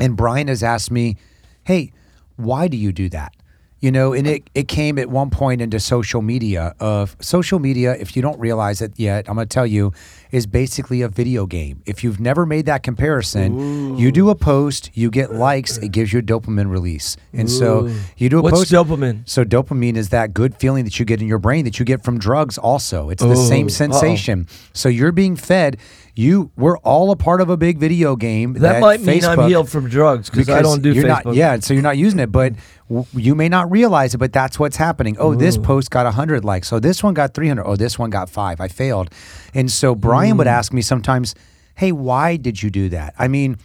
And 0.00 0.16
Brian 0.16 0.46
has 0.48 0.62
asked 0.62 0.90
me, 0.92 1.16
Hey, 1.64 1.92
why 2.36 2.68
do 2.68 2.76
you 2.76 2.92
do 2.92 3.08
that? 3.10 3.34
You 3.80 3.90
know, 3.90 4.12
and 4.12 4.26
it, 4.26 4.50
it 4.54 4.68
came 4.68 4.98
at 4.98 5.08
one 5.08 5.30
point 5.30 5.62
into 5.62 5.80
social 5.80 6.20
media 6.20 6.74
of 6.80 7.16
social 7.20 7.58
media, 7.58 7.96
if 7.98 8.14
you 8.14 8.20
don't 8.20 8.38
realize 8.38 8.82
it 8.82 8.92
yet, 8.96 9.26
I'm 9.26 9.36
gonna 9.36 9.46
tell 9.46 9.66
you, 9.66 9.92
is 10.32 10.46
basically 10.46 11.02
a 11.02 11.08
video 11.08 11.46
game. 11.46 11.82
If 11.86 12.04
you've 12.04 12.20
never 12.20 12.46
made 12.46 12.66
that 12.66 12.82
comparison, 12.82 13.96
you 13.98 14.12
do 14.12 14.30
a 14.30 14.34
post, 14.34 14.90
you 14.94 15.10
get 15.10 15.32
likes, 15.34 15.78
it 15.78 15.88
gives 15.90 16.12
you 16.12 16.20
a 16.20 16.22
dopamine 16.22 16.70
release. 16.70 17.16
And 17.32 17.50
so 17.50 17.90
you 18.16 18.28
do 18.28 18.38
a 18.38 18.42
What's 18.42 18.56
post 18.58 18.72
dopamine? 18.72 19.28
so 19.28 19.44
dopamine 19.44 19.96
is 19.96 20.10
that 20.10 20.32
good 20.34 20.54
feeling 20.56 20.84
that 20.84 20.98
you 20.98 21.04
get 21.04 21.20
in 21.20 21.28
your 21.28 21.38
brain 21.38 21.64
that 21.64 21.78
you 21.78 21.84
get 21.84 22.04
from 22.04 22.18
drugs 22.18 22.58
also. 22.58 23.10
It's 23.10 23.22
the 23.22 23.30
Oh, 23.30 23.34
same 23.34 23.66
uh-oh. 23.66 23.70
sensation. 23.70 24.46
So 24.72 24.88
you're 24.88 25.12
being 25.12 25.36
fed 25.36 25.76
you 26.16 26.50
we're 26.56 26.76
all 26.78 27.12
a 27.12 27.16
part 27.16 27.40
of 27.40 27.48
a 27.50 27.56
big 27.56 27.78
video 27.78 28.16
game 28.16 28.54
that, 28.54 28.80
might 28.80 29.00
mean 29.00 29.24
I'm 29.24 29.48
healed 29.48 29.70
from 29.70 29.88
drugs 29.88 30.28
because 30.28 30.48
I 30.48 30.60
don't 30.60 30.82
do 30.82 30.92
you're 30.92 31.04
Facebook. 31.04 31.24
Not, 31.26 31.34
yeah, 31.34 31.58
so 31.60 31.72
you're 31.72 31.84
not 31.84 31.96
using 31.96 32.18
it, 32.18 32.32
but 32.32 32.54
w- 32.88 33.06
you 33.14 33.34
may 33.36 33.48
not 33.48 33.70
realize 33.70 34.12
it, 34.12 34.18
but 34.18 34.32
that's 34.32 34.58
what's 34.58 34.76
happening. 34.76 35.16
Oh, 35.20 35.34
this 35.36 35.56
post 35.56 35.90
got 35.90 36.04
100 36.06 36.44
likes. 36.44 36.66
So 36.68 36.80
this 36.80 37.02
one 37.02 37.14
got 37.14 37.32
300. 37.32 37.64
Oh, 37.64 37.76
this 37.76 37.96
one 37.98 38.10
got 38.10 38.28
five. 38.28 38.60
I 38.60 38.66
failed. 38.68 39.10
And 39.54 39.70
so 39.70 39.94
Brian 39.94 40.19
Mm. 40.28 40.38
would 40.38 40.46
ask 40.46 40.72
me 40.72 40.82
sometimes, 40.82 41.34
hey, 41.76 41.92
why 41.92 42.36
did 42.36 42.62
you 42.62 42.70
do 42.70 42.88
that? 42.90 43.14
I 43.18 43.28
mean, 43.28 43.58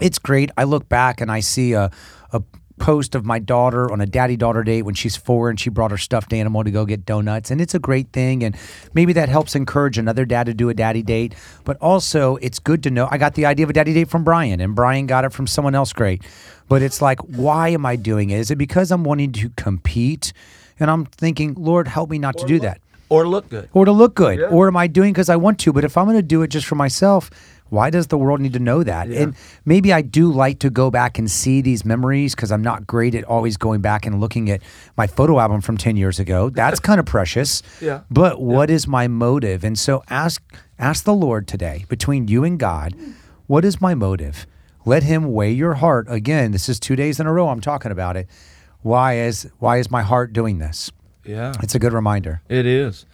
it's 0.00 0.18
great. 0.18 0.50
I 0.56 0.64
look 0.64 0.88
back 0.88 1.20
and 1.20 1.30
I 1.30 1.40
see 1.40 1.72
a, 1.72 1.90
a 2.32 2.42
post 2.78 3.14
of 3.14 3.24
my 3.24 3.38
daughter 3.38 3.90
on 3.90 4.00
a 4.00 4.06
daddy 4.06 4.36
daughter 4.36 4.62
date 4.62 4.82
when 4.82 4.94
she's 4.94 5.16
four 5.16 5.48
and 5.48 5.58
she 5.58 5.70
brought 5.70 5.90
her 5.90 5.96
stuffed 5.96 6.32
animal 6.32 6.62
to 6.64 6.70
go 6.70 6.84
get 6.84 7.06
donuts. 7.06 7.50
And 7.50 7.60
it's 7.60 7.74
a 7.74 7.78
great 7.78 8.12
thing. 8.12 8.44
And 8.44 8.56
maybe 8.94 9.12
that 9.14 9.28
helps 9.28 9.54
encourage 9.54 9.98
another 9.98 10.24
dad 10.24 10.46
to 10.46 10.54
do 10.54 10.68
a 10.68 10.74
daddy 10.74 11.02
date. 11.02 11.34
But 11.64 11.76
also, 11.78 12.36
it's 12.36 12.58
good 12.58 12.82
to 12.82 12.90
know 12.90 13.08
I 13.10 13.18
got 13.18 13.34
the 13.34 13.46
idea 13.46 13.64
of 13.64 13.70
a 13.70 13.72
daddy 13.72 13.94
date 13.94 14.08
from 14.08 14.24
Brian, 14.24 14.60
and 14.60 14.74
Brian 14.74 15.06
got 15.06 15.24
it 15.24 15.32
from 15.32 15.46
someone 15.46 15.74
else 15.74 15.92
great. 15.92 16.22
But 16.68 16.82
it's 16.82 17.00
like, 17.00 17.20
why 17.20 17.68
am 17.70 17.86
I 17.86 17.96
doing 17.96 18.30
it? 18.30 18.38
Is 18.38 18.50
it 18.50 18.56
because 18.56 18.90
I'm 18.90 19.04
wanting 19.04 19.32
to 19.32 19.50
compete? 19.50 20.32
And 20.78 20.90
I'm 20.90 21.06
thinking, 21.06 21.54
Lord, 21.54 21.88
help 21.88 22.10
me 22.10 22.18
not 22.18 22.36
to 22.38 22.46
do 22.46 22.58
that 22.60 22.80
Or 23.08 23.22
to 23.24 23.28
look 23.28 23.48
good. 23.48 23.68
or 23.72 23.84
to 23.84 23.92
look 23.92 24.14
good. 24.14 24.38
Yeah. 24.40 24.46
or 24.46 24.66
am 24.68 24.76
i 24.76 24.86
doing 24.86 25.12
because 25.12 25.28
i 25.28 25.36
want 25.36 25.58
to? 25.60 25.72
But 25.72 25.84
if 25.84 25.96
i'm 25.96 26.04
going 26.06 26.16
to 26.16 26.22
do 26.22 26.42
it 26.42 26.48
just 26.48 26.66
for 26.66 26.74
myself 26.74 27.30
why 27.68 27.90
does 27.90 28.06
the 28.06 28.16
world 28.16 28.40
need 28.40 28.52
to 28.52 28.60
know 28.60 28.84
that? 28.84 29.08
And 29.08 29.34
maybe 29.64 29.92
i 29.92 30.00
do 30.00 30.30
like 30.32 30.60
to 30.60 30.70
go 30.70 30.90
back 30.90 31.18
and 31.18 31.28
see 31.30 31.60
these 31.60 31.84
memories 31.84 32.34
because 32.34 32.52
i'm 32.52 32.62
not 32.62 32.86
great 32.86 33.14
at 33.14 33.24
always 33.24 33.56
going 33.56 33.80
back 33.80 34.06
and 34.06 34.20
looking 34.20 34.50
at 34.50 34.62
my 34.96 35.06
photo 35.06 35.38
album 35.40 35.60
from 35.60 35.76
10 35.76 35.96
years 35.96 36.18
ago. 36.20 36.48
That's 36.62 36.80
kind 36.80 37.00
of 37.00 37.06
precious. 37.06 37.62
Yeah. 37.80 38.02
but 38.10 38.40
what 38.40 38.70
is 38.70 38.86
my 38.86 39.08
motive? 39.08 39.64
And 39.64 39.78
so 39.78 40.02
ask 40.08 40.42
ask 40.78 41.04
the 41.04 41.14
lord 41.14 41.48
today 41.48 41.84
between 41.88 42.28
you 42.28 42.44
and 42.44 42.58
god 42.58 42.94
what 43.46 43.64
is 43.64 43.80
my 43.80 43.94
motive? 43.94 44.46
Let 44.84 45.02
him 45.02 45.32
weigh 45.32 45.52
your 45.52 45.74
heart. 45.74 46.06
Again 46.08 46.52
this 46.52 46.68
is 46.68 46.78
two 46.78 46.94
days 46.96 47.18
in 47.20 47.26
a 47.26 47.32
row 47.32 47.48
i'm 47.48 47.60
talking 47.60 47.90
about 47.92 48.16
it. 48.16 48.28
Why 48.82 49.18
is 49.18 49.48
why 49.58 49.78
is 49.78 49.90
my 49.90 50.02
heart 50.02 50.32
doing 50.32 50.58
this 50.58 50.90
Yeah. 51.26 51.52
it's 51.62 51.74
a 51.74 51.78
good 51.78 51.92
reminder 51.92 52.40
It 52.48 52.66
is. 52.66 53.04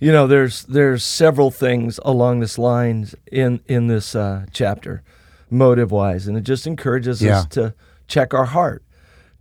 You 0.00 0.12
know, 0.12 0.26
there's 0.26 0.64
there's 0.64 1.02
several 1.04 1.50
things 1.50 1.98
along 2.04 2.40
this 2.40 2.58
lines 2.58 3.14
in 3.30 3.60
in 3.66 3.86
this 3.86 4.14
uh, 4.14 4.44
chapter, 4.52 5.02
motive 5.50 5.90
wise, 5.92 6.26
and 6.26 6.36
it 6.36 6.42
just 6.42 6.66
encourages 6.66 7.22
Yeah. 7.22 7.38
us 7.38 7.46
to 7.48 7.74
check 8.08 8.34
our 8.34 8.44
heart. 8.44 8.82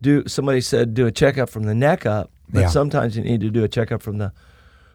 Do 0.02 0.23
somebody 0.28 0.62
said 0.62 0.93
do 0.93 1.06
a 1.06 1.12
checkup 1.12 1.49
from 1.49 1.63
the 1.63 1.73
neck 1.76 2.06
up, 2.06 2.32
but 2.49 2.62
Yeah. 2.62 2.67
sometimes 2.69 3.17
you 3.17 3.23
need 3.23 3.41
to 3.41 3.49
do 3.49 3.63
a 3.63 3.67
checkup 3.67 4.02
from 4.02 4.19
the 4.19 4.32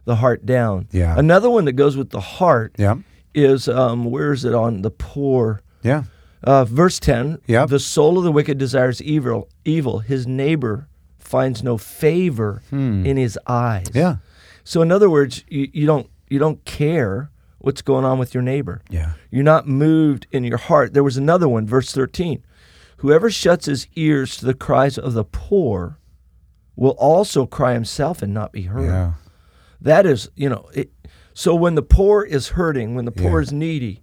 the 0.05 0.17
heart 0.17 0.47
down. 0.47 0.87
Yeah. 0.91 1.19
Another 1.19 1.51
one 1.51 1.65
that 1.67 1.73
goes 1.73 1.97
with 1.97 2.11
the 2.11 2.21
heart 2.21 2.75
yeah 2.79 2.95
is 3.35 3.69
um, 3.69 4.05
where 4.07 4.33
is 4.33 4.45
it 4.45 4.55
on 4.55 4.81
the 4.83 4.91
poor? 4.91 5.61
yeah 5.83 6.05
Uh, 6.43 6.65
verse 6.65 6.99
10 7.01 7.39
Yep. 7.47 7.69
The 7.69 7.79
soul 7.81 8.17
of 8.17 8.25
the 8.25 8.33
wicked 8.33 8.57
desires 8.59 9.03
evil, 9.03 9.49
evil. 9.65 9.99
His 9.99 10.27
neighbor 10.27 10.89
finds 11.29 11.63
no 11.63 11.77
favor 11.79 12.63
in 12.73 13.17
his 13.17 13.39
eyes. 13.47 13.89
Hmm. 13.93 13.99
Yeah. 13.99 14.17
So, 14.65 14.83
in 14.83 14.91
other 14.93 15.09
words, 15.11 15.45
you, 15.49 15.69
you, 15.73 15.87
don't, 15.87 16.09
you 16.29 16.39
don't 16.39 16.65
care 16.65 17.31
what's 17.59 17.83
going 17.83 18.05
on 18.05 18.19
with 18.19 18.35
your 18.35 18.43
neighbor. 18.43 18.83
Yeah. 18.91 19.13
You're 19.31 19.43
not 19.45 19.67
moved 19.67 20.27
in 20.31 20.45
your 20.45 20.59
heart. 20.59 20.95
There 20.95 21.05
was 21.05 21.17
another 21.17 21.49
one, 21.49 21.67
verse 21.67 21.93
13. 21.93 22.43
Whoever 22.99 23.31
shuts 23.31 23.67
his 23.67 23.87
ears 23.95 24.37
to 24.39 24.45
the 24.47 24.55
cries 24.55 24.99
of 24.99 25.13
the 25.15 25.25
poor 25.25 25.99
will 26.77 26.97
also 26.99 27.47
cry 27.47 27.73
himself 27.75 28.23
and 28.23 28.33
not 28.35 28.53
be 28.53 28.63
heard. 28.63 28.87
Yeah. 28.87 29.13
That 29.81 30.07
is, 30.07 30.29
you 30.35 30.49
know, 30.49 30.69
it, 30.75 30.91
so 31.35 31.55
when 31.55 31.75
the 31.75 31.83
poor 31.83 32.23
is 32.25 32.49
hurting, 32.49 32.95
when 32.95 33.05
the 33.05 33.13
poor 33.13 33.41
Yeah. 33.41 33.45
is 33.45 33.53
needy, 33.53 34.03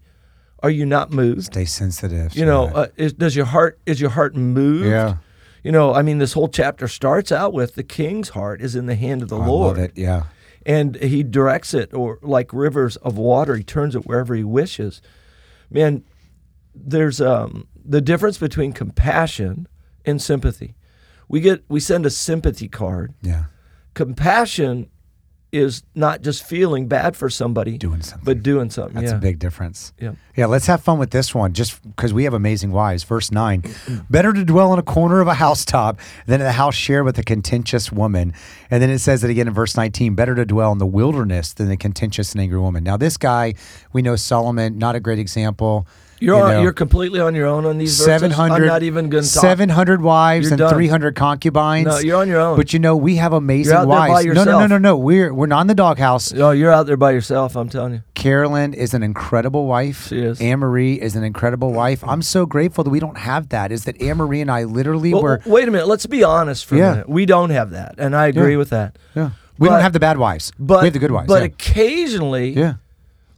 are 0.64 0.70
you 0.70 0.86
not 0.86 1.12
moved? 1.12 1.44
Stay 1.46 1.66
sensitive. 1.66 2.36
You 2.36 2.46
know, 2.46 2.66
uh, 2.68 2.88
is, 2.96 3.14
does 3.14 3.36
your 3.36 3.46
heart 3.46 3.80
is 3.86 4.00
your 4.02 4.10
heart 4.10 4.36
moved? 4.36 4.88
Yeah. 4.88 5.18
You 5.66 5.72
know, 5.72 5.96
I 5.96 6.04
mean, 6.04 6.20
this 6.20 6.34
whole 6.34 6.48
chapter 6.48 6.88
starts 6.88 7.32
out 7.32 7.52
with 7.52 7.74
the 7.74 7.82
king's 7.84 8.30
heart 8.30 8.62
is 8.62 8.76
in 8.76 8.86
the 8.86 8.94
hand 8.94 9.24
of 9.24 9.30
the 9.30 9.40
I 9.40 9.48
Lord, 9.48 9.78
love 9.78 9.84
it. 9.84 9.94
Yeah. 9.96 10.26
and 10.64 10.96
he 10.98 11.24
directs 11.24 11.74
it, 11.74 11.92
or 11.92 12.20
like 12.22 12.54
rivers 12.54 12.98
of 12.98 13.18
water, 13.18 13.56
he 13.56 13.64
turns 13.64 13.96
it 13.96 14.06
wherever 14.06 14.36
he 14.36 14.44
wishes. 14.44 15.02
Man, 15.72 16.04
there's 16.76 17.20
um, 17.20 17.68
the 17.84 18.00
difference 18.00 18.38
between 18.38 18.74
compassion 18.74 19.68
and 20.06 20.22
sympathy. 20.22 20.76
We 21.28 21.40
get 21.42 21.64
we 21.68 21.80
send 21.80 22.06
a 22.06 22.12
sympathy 22.12 22.68
card. 22.68 23.16
Yeah. 23.24 23.46
Compassion 23.96 24.88
is 25.56 25.84
not 25.96 26.22
just 26.22 26.44
feeling 26.44 26.88
bad 26.88 27.16
for 27.16 27.30
somebody, 27.30 27.78
Doing 27.78 28.02
something. 28.02 28.26
but 28.26 28.44
doing 28.44 28.70
something. 28.70 28.96
That's 28.96 29.12
yeah. 29.12 29.18
a 29.18 29.22
big 29.22 29.40
difference. 29.40 29.94
Yeah. 30.00 30.14
Yeah, 30.36 30.48
let's 30.48 30.68
have 30.68 30.82
fun 30.84 31.00
with 31.00 31.12
this 31.12 31.34
one 31.34 31.54
just 31.54 31.82
because 31.84 32.14
we 32.14 32.26
have 32.26 32.34
amazing 32.34 32.72
wives. 32.72 33.04
Verse 33.04 33.32
9 33.32 33.64
Better 34.10 34.34
to 34.34 34.44
dwell 34.44 34.74
in 34.74 34.80
a 34.80 34.84
corner 34.84 35.22
of 35.22 35.28
a 35.28 35.34
housetop 35.36 36.00
than 36.26 36.42
in 36.42 36.48
a 36.48 36.52
house 36.52 36.76
shared 36.76 37.06
with 37.06 37.18
a 37.18 37.24
contentious 37.24 37.92
woman. 37.92 38.34
And 38.70 38.84
then 38.84 38.90
it 38.90 39.00
says 39.00 39.24
it 39.24 39.30
again 39.30 39.48
in 39.48 39.54
verse 39.54 39.78
19 39.78 40.16
Better 40.16 40.36
to 40.36 40.46
dwell 40.46 40.72
in 40.72 40.78
the 40.78 40.86
wilderness 40.86 41.54
than 41.54 41.72
a 41.72 41.78
contentious 41.78 42.34
and 42.34 42.42
angry 42.42 42.60
woman. 42.60 42.84
Now, 42.84 42.98
this 42.98 43.16
guy, 43.18 43.54
we 43.94 44.02
know 44.02 44.16
Solomon, 44.16 44.78
not 44.78 44.96
a 44.96 45.00
great 45.00 45.20
example. 45.20 45.88
You're 46.20 46.38
you 46.48 46.54
know, 46.54 46.62
you're 46.62 46.74
completely 46.74 47.20
on 47.20 47.36
your 47.36 47.48
own 47.48 47.66
on 47.66 47.78
these 47.78 47.98
verses. 47.98 48.06
700, 48.06 48.66
not 48.68 48.84
even 48.84 49.10
going 49.10 49.24
700 49.24 50.02
wives 50.02 50.50
You're 50.50 50.62
and 50.62 50.70
300 50.76 51.16
concubines. 51.16 51.88
No, 51.88 51.98
you're 52.00 52.18
on 52.22 52.28
your 52.28 52.40
own. 52.40 52.56
But 52.58 52.74
you 52.74 52.80
know, 52.80 52.96
we 52.96 53.18
have 53.18 53.34
amazing 53.34 53.72
You're 53.74 53.82
out 53.82 53.88
there 53.88 53.98
by 53.98 54.10
wives. 54.10 54.26
no, 54.28 54.44
no, 54.46 54.60
no, 54.60 54.68
no, 54.68 54.78
no. 54.78 54.98
We're, 54.98 55.34
we're 55.34 55.48
not 55.48 55.62
in 55.62 55.68
the 55.68 55.76
doghouse. 55.76 56.34
Oh, 56.34 56.52
you're 56.52 56.72
out 56.72 56.86
there 56.88 56.98
by 56.98 57.12
yourself. 57.12 57.56
I'm 57.56 57.70
telling 57.70 57.94
you. 57.94 58.04
Carolyn 58.14 58.74
is 58.74 58.94
an 58.94 59.04
incredible 59.04 59.68
wife. 59.68 60.08
She 60.08 60.20
is. 60.20 60.40
Anne 60.42 60.60
Marie 60.60 60.96
is 61.02 61.16
an 61.16 61.24
incredible 61.24 61.74
wife. 61.74 62.04
I'm 62.04 62.22
so 62.22 62.46
grateful 62.46 62.84
that 62.86 62.90
we 62.90 63.00
don't 63.00 63.18
have 63.18 63.50
that. 63.50 63.72
Is 63.72 63.84
that 63.86 64.02
Anne 64.02 64.18
Marie 64.18 64.42
and 64.42 64.50
I 64.50 64.64
literally 64.64 65.14
Well, 65.14 65.22
were. 65.24 65.42
wait 65.46 65.68
a 65.68 65.72
minute. 65.72 65.88
Let's 65.88 66.06
be 66.06 66.24
honest 66.24 66.66
for 66.66 66.76
Yeah. 66.76 66.88
a 66.88 66.92
minute. 66.92 67.10
We 67.10 67.26
don't 67.26 67.50
have 67.50 67.72
that, 67.72 67.96
and 67.98 68.16
I 68.16 68.28
agree 68.28 68.54
Yeah. 68.54 68.58
with 68.58 68.70
that. 68.70 68.98
Yeah. 69.16 69.32
We 69.58 69.68
But- 69.68 69.76
don't 69.76 69.84
have 69.84 69.94
the 69.94 70.00
bad 70.00 70.18
wives. 70.18 70.52
But 70.60 70.82
we 70.82 70.88
have 70.88 70.94
the 70.94 71.00
good 71.00 71.12
wives. 71.12 71.28
But 71.28 71.42
yeah. 71.42 71.46
occasionally, 71.48 72.50
yeah. 72.52 72.74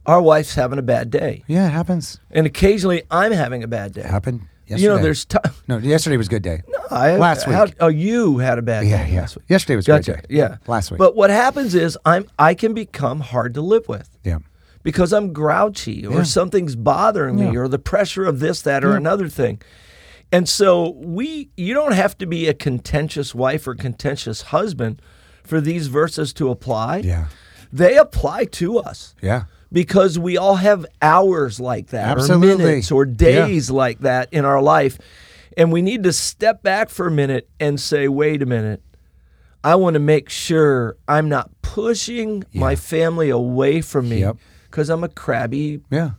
Our 0.08 0.20
wife's 0.22 0.54
having 0.54 0.78
a 0.78 0.82
bad 0.82 1.10
day, 1.10 1.44
Yeah, 1.46 1.66
it 1.66 1.70
happens. 1.70 2.18
and 2.30 2.46
occasionally 2.46 3.02
I'm 3.10 3.32
having 3.32 3.62
a 3.62 3.68
bad 3.68 3.92
day. 3.92 4.00
It 4.00 4.06
happened 4.06 4.42
yesterday. 4.66 4.82
You 4.82 4.88
know, 4.96 5.02
there's 5.02 5.24
time. 5.24 5.52
no. 5.68 5.78
Yesterday 5.78 6.16
was 6.16 6.26
a 6.26 6.30
good 6.30 6.42
day. 6.42 6.62
No, 6.68 6.78
I, 6.90 7.16
Last 7.16 7.44
how- 7.44 7.64
week. 7.66 7.74
oh, 7.80 7.88
you 7.88 8.38
had 8.38 8.58
a 8.58 8.62
bad 8.62 8.86
Yeah, 8.86 9.04
day 9.04 9.12
yeah. 9.12 9.20
last 9.20 9.36
week. 9.36 9.44
Yesterday 9.48 9.76
was 9.76 9.86
a 9.86 9.88
Gotcha. 9.92 10.12
good 10.14 10.28
day. 10.28 10.34
Yeah. 10.36 10.56
Last 10.66 10.90
week. 10.90 10.98
But 10.98 11.14
what 11.14 11.30
happens 11.30 11.74
is 11.74 11.96
I'm 12.04 12.24
I 12.38 12.54
can 12.54 12.74
become 12.74 13.20
hard 13.20 13.54
to 13.54 13.60
live 13.60 13.86
with. 13.88 14.08
yeah. 14.24 14.38
because 14.84 15.12
I'm 15.12 15.32
grouchy 15.34 16.06
or 16.06 16.18
Yeah. 16.18 16.22
something's 16.22 16.74
bothering 16.76 17.36
me 17.36 17.46
Yeah. 17.52 17.58
or 17.60 17.68
the 17.68 17.80
pressure 17.80 18.24
of 18.24 18.38
this, 18.40 18.62
that, 18.62 18.84
or 18.84 18.90
Yeah. 18.92 18.96
another 18.96 19.28
thing. 19.28 19.60
And 20.32 20.48
so 20.48 20.94
we 20.96 21.50
you 21.56 21.74
don't 21.74 21.92
have 21.92 22.16
to 22.18 22.26
be 22.26 22.48
a 22.48 22.54
contentious 22.54 23.34
wife 23.34 23.66
or 23.66 23.74
contentious 23.74 24.42
husband 24.56 25.02
for 25.44 25.60
these 25.60 25.88
verses 25.88 26.32
to 26.34 26.48
apply. 26.50 26.98
Yeah. 26.98 27.26
They 27.72 27.98
apply 27.98 28.44
to 28.60 28.78
us 28.78 29.14
Yeah. 29.20 29.42
Because 29.72 30.18
we 30.18 30.36
all 30.38 30.56
have 30.56 30.86
hours 31.02 31.60
like 31.60 31.88
that 31.88 32.16
Absolutely. 32.18 32.64
or 32.64 32.68
minutes 32.68 32.90
or 32.90 33.04
Yeah. 33.06 33.14
days 33.46 33.70
like 33.70 34.00
that 34.00 34.28
in 34.32 34.44
our 34.44 34.62
life. 34.62 34.98
And 35.56 35.72
we 35.72 35.82
need 35.82 36.04
to 36.04 36.12
step 36.12 36.62
back 36.62 36.88
for 36.88 37.06
a 37.08 37.10
minute 37.10 37.48
and 37.58 37.80
say, 37.80 38.08
wait 38.08 38.42
a 38.42 38.46
minute. 38.46 38.82
I 39.64 39.74
want 39.74 39.94
to 39.94 40.00
make 40.00 40.28
sure 40.30 40.96
I'm 41.08 41.28
not 41.28 41.50
pushing 41.62 42.44
my 42.54 42.76
family 42.76 43.28
away 43.28 43.80
from 43.80 44.08
me 44.08 44.20
Yep. 44.20 44.36
because 44.70 44.88
I'm 44.88 45.02
a 45.02 45.08
crabby, 45.08 45.80
Yeah. 45.90 46.10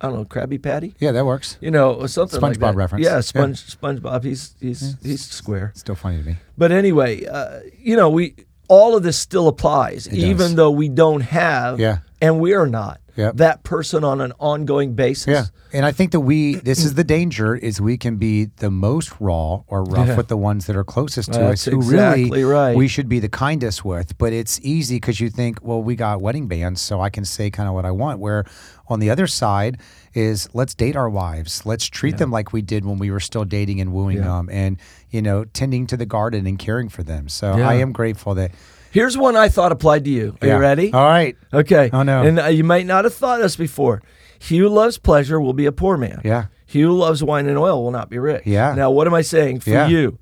I 0.00 0.06
don't 0.06 0.16
know, 0.16 0.24
crabby 0.24 0.56
patty, 0.56 0.94
Yeah, 0.98 1.12
that 1.12 1.26
works. 1.26 1.58
you 1.60 1.70
know, 1.70 2.06
something 2.06 2.40
like 2.40 2.56
SpongeBob 2.56 2.60
that. 2.60 2.74
reference. 2.76 3.04
Yeah, 3.04 3.16
Yeah. 3.16 3.20
Sponge, 3.20 3.76
SpongeBob. 3.78 4.24
He's 4.24 4.54
he's 4.60 4.96
he's 5.02 5.22
square. 5.26 5.72
Still 5.74 5.94
funny 5.94 6.22
to 6.22 6.24
me. 6.26 6.36
But 6.56 6.72
anyway, 6.72 7.26
uh, 7.26 7.60
you 7.78 7.96
know, 7.96 8.08
we 8.08 8.34
all 8.68 8.96
of 8.96 9.02
this 9.02 9.18
still 9.18 9.46
applies, 9.46 10.04
does. 10.04 10.14
even 10.14 10.56
though 10.56 10.70
we 10.70 10.88
don't 10.88 11.20
have, 11.20 11.78
Yeah. 11.78 11.98
And 12.20 12.40
we 12.40 12.54
are 12.54 12.66
not 12.66 13.00
Yep. 13.16 13.36
that 13.36 13.64
person 13.64 14.02
on 14.04 14.20
an 14.22 14.32
ongoing 14.38 14.94
basis. 14.94 15.26
Yeah. 15.26 15.44
And 15.74 15.84
I 15.84 15.92
think 15.92 16.12
that 16.12 16.20
we, 16.20 16.54
this 16.54 16.84
is 16.84 16.94
the 16.94 17.04
danger, 17.04 17.54
is 17.54 17.78
we 17.80 17.98
can 17.98 18.16
be 18.16 18.46
the 18.46 18.70
most 18.70 19.12
raw 19.20 19.62
or 19.66 19.84
rough 19.84 20.08
Yeah. 20.08 20.16
with 20.16 20.28
the 20.28 20.36
ones 20.38 20.66
that 20.66 20.76
are 20.76 20.84
closest 20.84 21.32
to 21.32 21.38
That's 21.40 21.66
us 21.66 21.72
who 21.72 21.78
exactly 21.78 22.30
really 22.30 22.44
right. 22.44 22.76
we 22.76 22.88
should 22.88 23.08
be 23.08 23.18
the 23.18 23.28
kindest 23.28 23.84
with. 23.84 24.16
But 24.16 24.32
it's 24.32 24.58
easy 24.62 24.96
because 24.96 25.20
you 25.20 25.28
think, 25.28 25.58
well, 25.60 25.82
we 25.82 25.96
got 25.96 26.22
wedding 26.22 26.46
bands, 26.46 26.80
so 26.80 27.00
I 27.00 27.10
can 27.10 27.24
say 27.24 27.50
kind 27.50 27.68
of 27.68 27.74
what 27.74 27.84
I 27.84 27.90
want. 27.90 28.20
Where 28.20 28.44
on 28.88 29.00
the 29.00 29.10
other 29.10 29.26
side 29.26 29.78
is 30.14 30.48
let's 30.54 30.74
date 30.74 30.96
our 30.96 31.10
wives. 31.10 31.66
Let's 31.66 31.86
treat 31.86 32.16
them 32.16 32.30
like 32.30 32.52
we 32.54 32.62
did 32.62 32.84
when 32.86 32.98
we 32.98 33.10
were 33.10 33.20
still 33.20 33.44
dating 33.44 33.80
and 33.80 33.92
wooing 33.92 34.18
Yeah. 34.18 34.22
them 34.24 34.48
and, 34.50 34.78
you 35.10 35.20
know, 35.20 35.44
tending 35.44 35.86
to 35.88 35.96
the 35.96 36.06
garden 36.06 36.46
and 36.46 36.58
caring 36.58 36.88
for 36.88 37.02
them. 37.02 37.28
So 37.28 37.56
Yeah. 37.56 37.68
I 37.68 37.74
am 37.74 37.92
grateful 37.92 38.34
that. 38.36 38.52
Here's 38.90 39.16
one 39.16 39.36
I 39.36 39.48
thought 39.48 39.72
applied 39.72 40.04
to 40.04 40.10
you. 40.10 40.36
Are 40.42 40.46
Yeah. 40.46 40.54
you 40.56 40.60
ready? 40.60 40.92
All 40.92 41.04
right. 41.04 41.36
Okay. 41.52 41.90
Oh, 41.92 42.02
no. 42.02 42.22
And 42.22 42.38
uh, 42.40 42.46
you 42.46 42.64
might 42.64 42.86
not 42.86 43.04
have 43.04 43.14
thought 43.14 43.40
this 43.40 43.56
before. 43.56 44.02
He 44.38 44.58
who 44.58 44.68
loves 44.68 44.98
pleasure 44.98 45.40
will 45.40 45.52
be 45.52 45.66
a 45.66 45.72
poor 45.72 45.96
man. 45.96 46.20
Yeah. 46.24 46.46
He 46.66 46.80
who 46.82 46.92
loves 46.92 47.22
wine 47.22 47.46
and 47.48 47.58
oil 47.58 47.82
will 47.82 47.90
not 47.90 48.08
be 48.10 48.18
rich. 48.18 48.42
Yeah. 48.46 48.74
Now, 48.74 48.90
what 48.90 49.06
am 49.06 49.14
I 49.14 49.22
saying 49.22 49.60
for 49.60 49.70
Yeah. 49.70 49.88
you? 49.88 50.18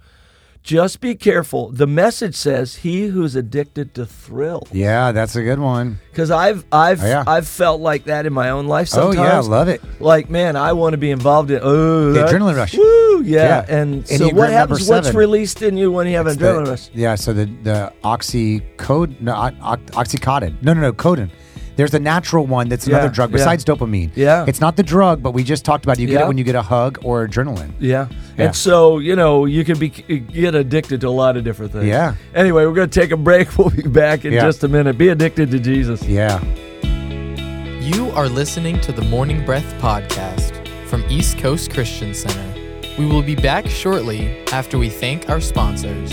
Just 0.63 1.01
be 1.01 1.15
careful. 1.15 1.71
The 1.71 1.87
message 1.87 2.35
says, 2.35 2.77
"He 2.77 3.07
who's 3.07 3.35
addicted 3.35 3.95
to 3.95 4.05
thrill." 4.05 4.67
Yeah, 4.71 5.13
that's 5.13 5.35
a 5.35 5.43
good 5.43 5.59
one. 5.59 5.99
Because 6.11 6.31
I've 6.31 6.65
I've 6.71 7.03
Oh, 7.03 7.07
yeah. 7.07 7.25
I've 7.27 7.49
felt 7.49 7.81
like 7.81 8.05
that 8.05 8.27
in 8.27 8.35
my 8.35 8.51
own 8.51 8.67
life. 8.67 8.89
Oh, 8.93 9.13
Sometimes. 9.13 9.47
yeah. 9.47 9.51
Love 9.57 9.69
it. 9.69 9.81
Like, 9.99 10.29
man, 10.29 10.57
I 10.57 10.73
want 10.75 10.93
to 10.93 10.99
be 10.99 11.11
involved 11.11 11.51
in. 11.51 11.61
Oh, 11.63 12.13
The 12.13 12.21
that- 12.21 12.29
adrenaline 12.31 12.57
rush. 12.57 12.77
Woo, 12.77 13.23
yeah. 13.23 13.65
Yeah. 13.67 13.75
And 13.79 14.07
so, 14.07 14.29
what 14.35 14.51
happens? 14.51 14.87
What's 14.89 15.15
released 15.15 15.63
in 15.63 15.77
you 15.79 15.91
when 15.91 16.07
you 16.07 16.17
have 16.17 16.27
It's 16.27 16.37
adrenaline 16.37 16.65
the- 16.67 16.71
rush? 16.73 16.91
Yeah, 16.93 17.15
so 17.15 17.33
the 17.33 17.47
the 17.63 17.93
oxycodone, 18.05 19.21
no, 19.23 19.33
oxycodone. 19.33 20.63
No, 20.63 20.75
no, 20.75 20.81
no, 20.83 20.93
codone. 20.93 21.31
There's 21.79 21.95
a 21.95 22.01
natural 22.01 22.45
one 22.45 22.69
that's 22.69 22.89
another 22.89 23.07
Yeah, 23.07 23.13
drug 23.13 23.31
yeah. 23.31 23.37
besides 23.37 23.65
dopamine. 23.65 24.11
Yeah. 24.17 24.45
It's 24.49 24.61
not 24.61 24.75
the 24.75 24.83
drug, 24.83 25.23
but 25.23 25.31
we 25.31 25.45
just 25.45 25.65
talked 25.65 25.85
about 25.85 25.97
it. 25.97 26.01
You 26.03 26.09
get 26.09 26.15
Yeah. 26.15 26.25
it 26.25 26.27
when 26.29 26.37
you 26.37 26.43
get 26.43 26.57
a 26.57 26.63
hug 26.63 26.99
or 27.05 27.25
adrenaline. 27.27 27.71
Yeah. 27.79 28.09
Yeah. 28.37 28.47
And 28.47 28.57
so, 28.57 28.99
you 28.99 29.15
know, 29.15 29.45
you 29.45 29.65
can 29.65 29.79
be 29.79 29.89
get 29.91 30.57
addicted 30.57 31.01
to 31.03 31.09
a 31.09 31.11
lot 31.11 31.37
of 31.37 31.45
different 31.45 31.71
things. 31.71 31.85
Yeah. 31.87 32.15
Anyway, 32.35 32.67
we're 32.67 32.75
going 32.75 32.91
to 32.91 33.01
take 33.01 33.13
a 33.13 33.17
break. 33.17 33.49
We'll 33.59 33.71
be 33.71 33.83
back 33.83 34.25
in 34.25 34.33
Yeah. 34.33 34.41
just 34.43 34.65
a 34.65 34.69
minute. 34.69 34.99
Be 34.99 35.09
addicted 35.11 35.53
to 35.53 35.61
Jesus. 35.61 36.03
Yeah. 36.03 36.41
You 37.81 38.11
are 38.11 38.29
listening 38.29 38.81
to 38.81 38.91
the 38.93 39.03
Morning 39.03 39.45
Breath 39.47 39.73
podcast 39.81 40.67
from 40.89 41.05
East 41.09 41.39
Coast 41.39 41.73
Christian 41.73 42.13
Center. 42.13 42.55
We 42.99 43.07
will 43.07 43.23
be 43.23 43.37
back 43.37 43.67
shortly 43.69 44.45
after 44.53 44.79
we 44.79 44.89
thank 44.91 45.29
our 45.31 45.41
sponsors. 45.41 46.13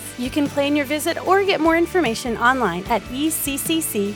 You 0.17 0.29
can 0.29 0.47
plan 0.47 0.75
your 0.75 0.85
visit 0.85 1.25
or 1.27 1.43
get 1.43 1.59
more 1.59 1.77
information 1.77 2.37
online 2.37 2.83
at 2.85 3.01
eccc.us. 3.03 4.11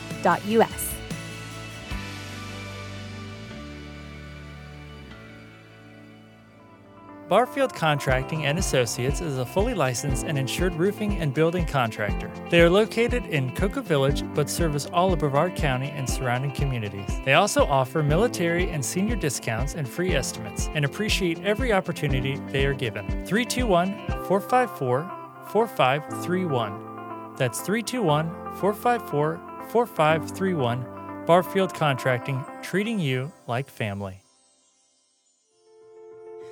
Barfield 7.28 7.74
Contracting 7.74 8.46
and 8.46 8.56
Associates 8.56 9.20
is 9.20 9.38
a 9.38 9.44
fully 9.44 9.74
licensed 9.74 10.24
and 10.24 10.38
insured 10.38 10.76
roofing 10.76 11.20
and 11.20 11.34
building 11.34 11.66
contractor. 11.66 12.30
They 12.50 12.60
are 12.60 12.70
located 12.70 13.26
in 13.26 13.52
Cocoa 13.56 13.82
Village 13.82 14.22
but 14.32 14.48
service 14.48 14.86
all 14.92 15.12
of 15.12 15.18
Brevard 15.18 15.56
County 15.56 15.90
and 15.90 16.08
surrounding 16.08 16.52
communities. 16.52 17.10
They 17.24 17.32
also 17.32 17.66
offer 17.66 18.00
military 18.00 18.70
and 18.70 18.84
senior 18.84 19.16
discounts 19.16 19.74
and 19.74 19.88
free 19.88 20.14
estimates 20.14 20.68
and 20.74 20.84
appreciate 20.84 21.42
every 21.42 21.72
opportunity 21.72 22.36
they 22.52 22.64
are 22.64 22.74
given. 22.74 23.08
321 23.26 24.06
454 24.28 25.15
4531. 25.48 27.34
That's 27.36 27.60
321 27.60 28.30
454 28.56 29.40
4531. 29.68 31.24
Barfield 31.26 31.74
Contracting, 31.74 32.44
treating 32.62 33.00
you 33.00 33.32
like 33.46 33.68
family. 33.68 34.25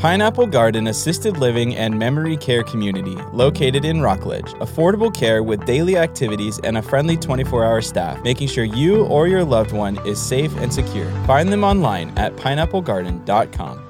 Pineapple 0.00 0.46
Garden 0.46 0.86
Assisted 0.86 1.36
Living 1.36 1.76
and 1.76 1.98
Memory 1.98 2.38
Care 2.38 2.62
Community, 2.62 3.16
located 3.34 3.84
in 3.84 4.00
Rockledge. 4.00 4.46
Affordable 4.54 5.14
care 5.14 5.42
with 5.42 5.66
daily 5.66 5.98
activities 5.98 6.58
and 6.60 6.78
a 6.78 6.82
friendly 6.82 7.18
24 7.18 7.66
hour 7.66 7.82
staff, 7.82 8.18
making 8.24 8.48
sure 8.48 8.64
you 8.64 9.04
or 9.04 9.28
your 9.28 9.44
loved 9.44 9.72
one 9.72 9.98
is 10.06 10.18
safe 10.18 10.56
and 10.56 10.72
secure. 10.72 11.10
Find 11.26 11.52
them 11.52 11.64
online 11.64 12.16
at 12.16 12.34
pineapplegarden.com. 12.36 13.89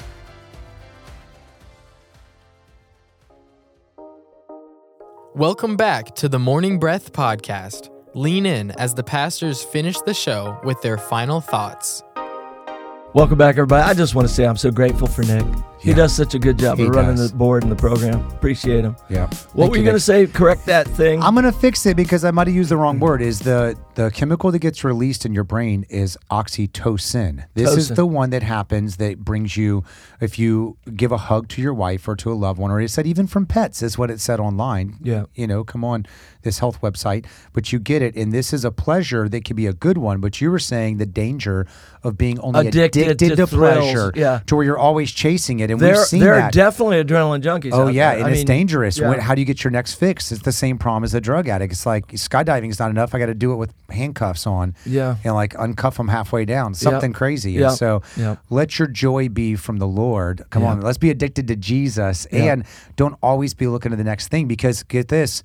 Welcome 5.35 5.77
back 5.77 6.13
to 6.15 6.27
the 6.27 6.39
Morning 6.39 6.77
Breath 6.77 7.13
Podcast. 7.13 7.89
Lean 8.13 8.45
in 8.45 8.71
as 8.71 8.93
the 8.93 9.03
pastors 9.03 9.63
finish 9.63 9.97
the 10.01 10.13
show 10.13 10.59
with 10.65 10.81
their 10.81 10.97
final 10.97 11.39
thoughts. 11.39 12.03
Welcome 13.13 13.37
back, 13.37 13.55
everybody. 13.55 13.81
I 13.81 13.93
just 13.93 14.13
want 14.13 14.27
to 14.27 14.33
say 14.33 14.45
I'm 14.45 14.57
so 14.57 14.71
grateful 14.71 15.07
for 15.07 15.21
Nick. 15.23 15.45
He 15.81 15.89
Yeah. 15.89 15.95
does 15.95 16.13
such 16.15 16.35
a 16.35 16.39
good 16.39 16.59
job 16.59 16.77
He 16.77 16.85
of 16.85 16.95
running 16.95 17.15
does. 17.15 17.31
the 17.31 17.37
board 17.37 17.63
and 17.63 17.71
the 17.71 17.75
program. 17.75 18.23
Appreciate 18.29 18.85
him. 18.85 18.95
Yeah. 19.09 19.21
What 19.21 19.31
Thank 19.31 19.55
were 19.55 19.65
you 19.77 19.81
you, 19.81 19.85
going 19.85 19.95
to 19.95 19.99
say? 19.99 20.27
Correct 20.27 20.67
that 20.67 20.87
thing. 20.87 21.21
I'm 21.23 21.33
gonna 21.33 21.51
fix 21.51 21.85
it 21.87 21.97
because 21.97 22.23
I 22.23 22.29
might 22.29 22.45
have 22.47 22.55
used 22.55 22.69
the 22.69 22.77
wrong 22.77 22.97
mm. 22.97 23.01
word. 23.01 23.21
Is 23.21 23.39
the 23.39 23.75
the 23.95 24.11
chemical 24.11 24.51
that 24.51 24.59
gets 24.59 24.83
released 24.83 25.25
in 25.25 25.33
your 25.33 25.43
brain 25.43 25.85
is 25.89 26.17
oxytocin. 26.29 27.45
This 27.55 27.75
is 27.75 27.89
the 27.89 28.05
one 28.05 28.29
that 28.29 28.43
happens 28.43 28.97
that 28.97 29.19
brings 29.19 29.57
you 29.57 29.83
if 30.19 30.37
you 30.39 30.77
give 30.95 31.11
a 31.11 31.17
hug 31.17 31.47
to 31.49 31.61
your 31.61 31.73
wife 31.73 32.07
or 32.07 32.15
to 32.17 32.31
a 32.31 32.35
loved 32.35 32.59
one, 32.59 32.71
or 32.71 32.79
it 32.79 32.89
said 32.89 33.07
even 33.07 33.27
from 33.27 33.45
pets 33.45 33.81
is 33.81 33.97
what 33.97 34.09
it 34.11 34.19
said 34.19 34.39
online. 34.39 34.97
Yeah. 35.01 35.25
you 35.35 35.47
know, 35.47 35.63
come 35.63 35.83
on 35.83 36.05
this 36.43 36.59
health 36.59 36.81
website, 36.81 37.25
but 37.53 37.71
you 37.71 37.79
get 37.79 38.01
it, 38.01 38.15
and 38.15 38.31
this 38.31 38.53
is 38.53 38.65
a 38.65 38.71
pleasure 38.71 39.27
that 39.29 39.45
can 39.45 39.55
be 39.55 39.67
a 39.67 39.73
good 39.73 39.97
one. 39.97 40.19
But 40.21 40.41
you 40.41 40.49
were 40.51 40.59
saying 40.59 40.97
the 40.97 41.05
danger 41.05 41.67
of 42.03 42.17
being 42.17 42.39
only 42.39 42.67
Addicted 42.67 43.07
addicted, 43.09 43.35
to 43.35 43.35
to, 43.35 43.47
pleasure, 43.47 44.11
yeah. 44.15 44.41
to 44.47 44.55
where 44.55 44.65
you're 44.65 44.77
always 44.77 45.11
chasing 45.11 45.59
it, 45.59 45.69
and 45.71 45.79
they're 45.81 45.93
we've 45.95 46.05
seen 46.05 46.19
they're 46.19 46.35
that. 46.35 46.53
definitely 46.53 47.03
adrenaline 47.03 47.41
junkies. 47.41 47.71
Oh 47.73 47.87
yeah, 47.87 48.11
there. 48.11 48.19
and 48.19 48.27
I 48.27 48.31
it's 48.31 48.39
mean, 48.39 48.45
dangerous. 48.47 48.97
yeah. 48.97 49.09
When, 49.09 49.19
how 49.19 49.33
do 49.35 49.41
you 49.41 49.45
get 49.45 49.63
your 49.63 49.71
next 49.71 49.95
fix? 49.95 50.31
It's 50.31 50.41
the 50.43 50.51
same 50.51 50.77
problem 50.77 51.03
as 51.03 51.13
a 51.13 51.21
drug 51.21 51.47
addict. 51.47 51.73
It's 51.73 51.85
like 51.85 52.07
skydiving 52.09 52.69
is 52.69 52.79
not 52.79 52.89
enough. 52.89 53.13
I 53.15 53.19
got 53.19 53.25
to 53.27 53.33
do 53.33 53.51
it 53.53 53.55
with 53.57 53.73
handcuffs 53.89 54.45
on. 54.47 54.75
Yeah. 54.85 55.15
and 55.23 55.33
like 55.35 55.53
uncuff 55.53 55.97
them 55.97 56.07
halfway 56.07 56.45
down. 56.45 56.73
Something 56.73 57.13
crazy. 57.13 57.53
Yep. 57.53 57.69
And 57.69 57.77
so 57.77 58.01
Yep. 58.17 58.39
let 58.49 58.79
your 58.79 58.87
joy 58.87 59.29
be 59.29 59.55
from 59.55 59.77
the 59.77 59.87
Lord. 59.87 60.43
Come 60.49 60.63
on, 60.63 60.81
let's 60.81 60.97
be 60.97 61.09
addicted 61.09 61.47
to 61.47 61.55
Jesus, 61.55 62.25
and 62.27 62.63
don't 62.95 63.17
always 63.23 63.53
be 63.53 63.67
looking 63.67 63.91
to 63.91 63.97
the 63.97 64.03
next 64.03 64.27
thing 64.29 64.47
because 64.47 64.83
get 64.83 65.07
this, 65.07 65.43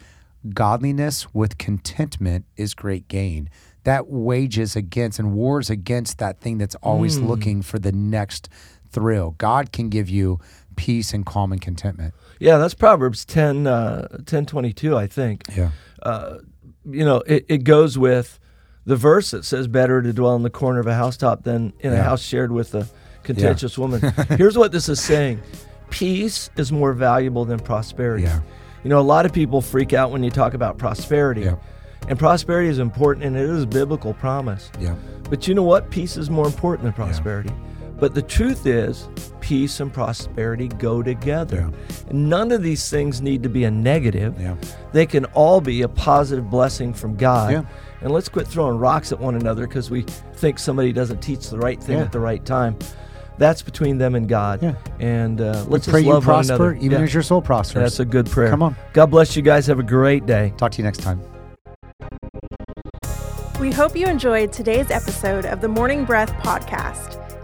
godliness 0.55 1.33
with 1.35 1.59
contentment 1.59 2.45
is 2.57 2.75
great 2.75 3.09
gain. 3.09 3.51
That 3.85 4.09
wages 4.09 4.75
against 4.75 5.19
and 5.19 5.33
wars 5.33 5.71
against 5.71 6.19
that 6.19 6.41
thing 6.41 6.59
that's 6.59 6.75
always 6.77 7.19
Mm. 7.19 7.29
looking 7.29 7.63
for 7.63 7.79
the 7.79 7.93
next 7.93 8.49
thrill. 8.97 9.35
God 9.37 9.73
can 9.73 9.91
give 9.91 10.09
you 10.09 10.41
peace 10.77 11.13
and 11.13 11.27
calm 11.27 11.53
and 11.53 11.61
contentment. 11.61 12.15
Yeah, 12.41 12.57
that's 12.57 12.73
Proverbs 12.73 13.27
10, 13.27 13.67
uh, 13.67 14.09
10 14.25 14.47
22, 14.47 14.97
I 14.97 15.07
think. 15.07 15.43
Yeah. 15.55 15.71
Uh, 16.03 16.39
you 16.89 17.05
know, 17.05 17.17
it, 17.27 17.45
it 17.49 17.65
goes 17.65 17.99
with 17.99 18.39
the 18.87 18.97
verse 18.97 19.33
that 19.33 19.45
says, 19.45 19.69
Better 19.69 20.01
to 20.01 20.13
dwell 20.15 20.35
in 20.35 20.43
the 20.43 20.51
corner 20.51 20.81
of 20.81 20.87
a 20.87 20.95
housetop 20.95 21.43
than 21.43 21.75
in 21.81 21.93
a 21.93 22.03
house 22.03 22.23
shared 22.23 22.53
with 22.53 22.75
a 22.75 22.89
contentious 23.23 23.77
woman. 23.79 24.01
Here's 24.31 24.57
what 24.57 24.73
this 24.73 24.89
is 24.89 24.99
saying 24.99 25.43
peace 25.91 26.49
is 26.57 26.73
more 26.73 26.95
valuable 26.95 27.45
than 27.45 27.61
prosperity. 27.61 28.25
Yeah. 28.25 28.41
You 28.83 28.91
know, 28.91 28.99
a 28.99 29.03
lot 29.03 29.27
of 29.27 29.33
people 29.33 29.61
freak 29.61 29.93
out 29.93 30.11
when 30.11 30.23
you 30.23 30.31
talk 30.31 30.55
about 30.55 30.79
prosperity. 30.79 31.43
Yeah. 31.43 31.57
And 32.09 32.19
prosperity 32.19 32.69
is 32.71 32.79
important 32.79 33.27
and 33.27 33.37
it 33.37 33.49
is 33.49 33.65
a 33.65 33.67
biblical 33.67 34.15
promise. 34.15 34.71
Yeah. 34.81 34.95
But 35.29 35.49
you 35.49 35.55
know 35.55 35.65
what? 35.65 35.91
Peace 35.91 36.17
is 36.17 36.31
more 36.31 36.47
important 36.47 36.85
than 36.85 36.93
prosperity. 36.93 37.51
But 37.99 38.15
the 38.15 38.23
truth 38.23 38.67
is, 38.67 39.09
peace 39.41 39.81
and 39.81 39.93
prosperity 39.93 40.69
go 40.69 41.03
together. 41.03 41.71
And 42.09 42.29
none 42.29 42.53
of 42.53 42.63
these 42.63 42.91
things 42.91 43.23
need 43.23 43.43
to 43.43 43.49
be 43.49 43.65
a 43.65 43.71
negative. 43.71 44.39
Yeah. 44.39 44.57
They 44.93 45.07
can 45.07 45.25
all 45.27 45.61
be 45.63 45.83
a 45.83 45.89
positive 45.89 46.51
blessing 46.51 46.93
from 46.93 47.17
God. 47.17 47.53
Yeah. 47.53 47.63
And 48.03 48.13
let's 48.13 48.29
quit 48.29 48.47
throwing 48.47 48.79
rocks 48.79 49.13
at 49.13 49.19
one 49.19 49.35
another 49.35 49.67
because 49.67 49.91
we 49.91 50.03
think 50.35 50.59
somebody 50.59 50.93
doesn't 50.93 51.21
teach 51.21 51.49
the 51.49 51.59
right 51.59 51.83
thing 51.83 51.97
Yeah. 51.99 52.05
at 52.05 52.13
the 52.13 52.21
right 52.21 52.45
time. 52.45 52.77
That's 53.39 53.63
between 53.63 53.99
them 53.99 54.15
and 54.15 54.29
God. 54.29 54.63
Yeah. 54.63 54.75
And 55.01 55.41
uh, 55.41 55.65
let's 55.69 55.87
Pray 55.87 56.01
just 56.01 56.07
you 56.07 56.13
love 56.13 56.27
one 56.27 56.35
prosper, 56.47 56.55
another. 56.55 56.75
even 56.77 56.99
Yeah. 56.99 57.05
as 57.05 57.15
your 57.15 57.23
soul 57.23 57.41
prospers. 57.41 57.83
That's 57.83 58.01
a 58.01 58.05
good 58.05 58.27
prayer. 58.27 58.51
Come 58.51 58.63
on. 58.63 58.77
God 58.93 59.07
bless 59.07 59.37
you 59.37 59.43
guys. 59.43 59.67
Have 59.69 59.79
a 59.79 59.83
great 59.83 60.27
day. 60.27 60.53
Talk 60.59 60.73
to 60.73 60.79
you 60.79 60.85
next 60.85 61.01
time. 61.01 61.21
We 63.61 63.73
hope 63.73 63.97
you 63.97 64.07
enjoyed 64.07 64.53
today's 64.53 64.91
episode 64.91 65.47
of 65.47 65.63
the 65.63 65.69
Morning 65.69 66.05
Breath 66.05 66.33
podcast. 66.35 67.23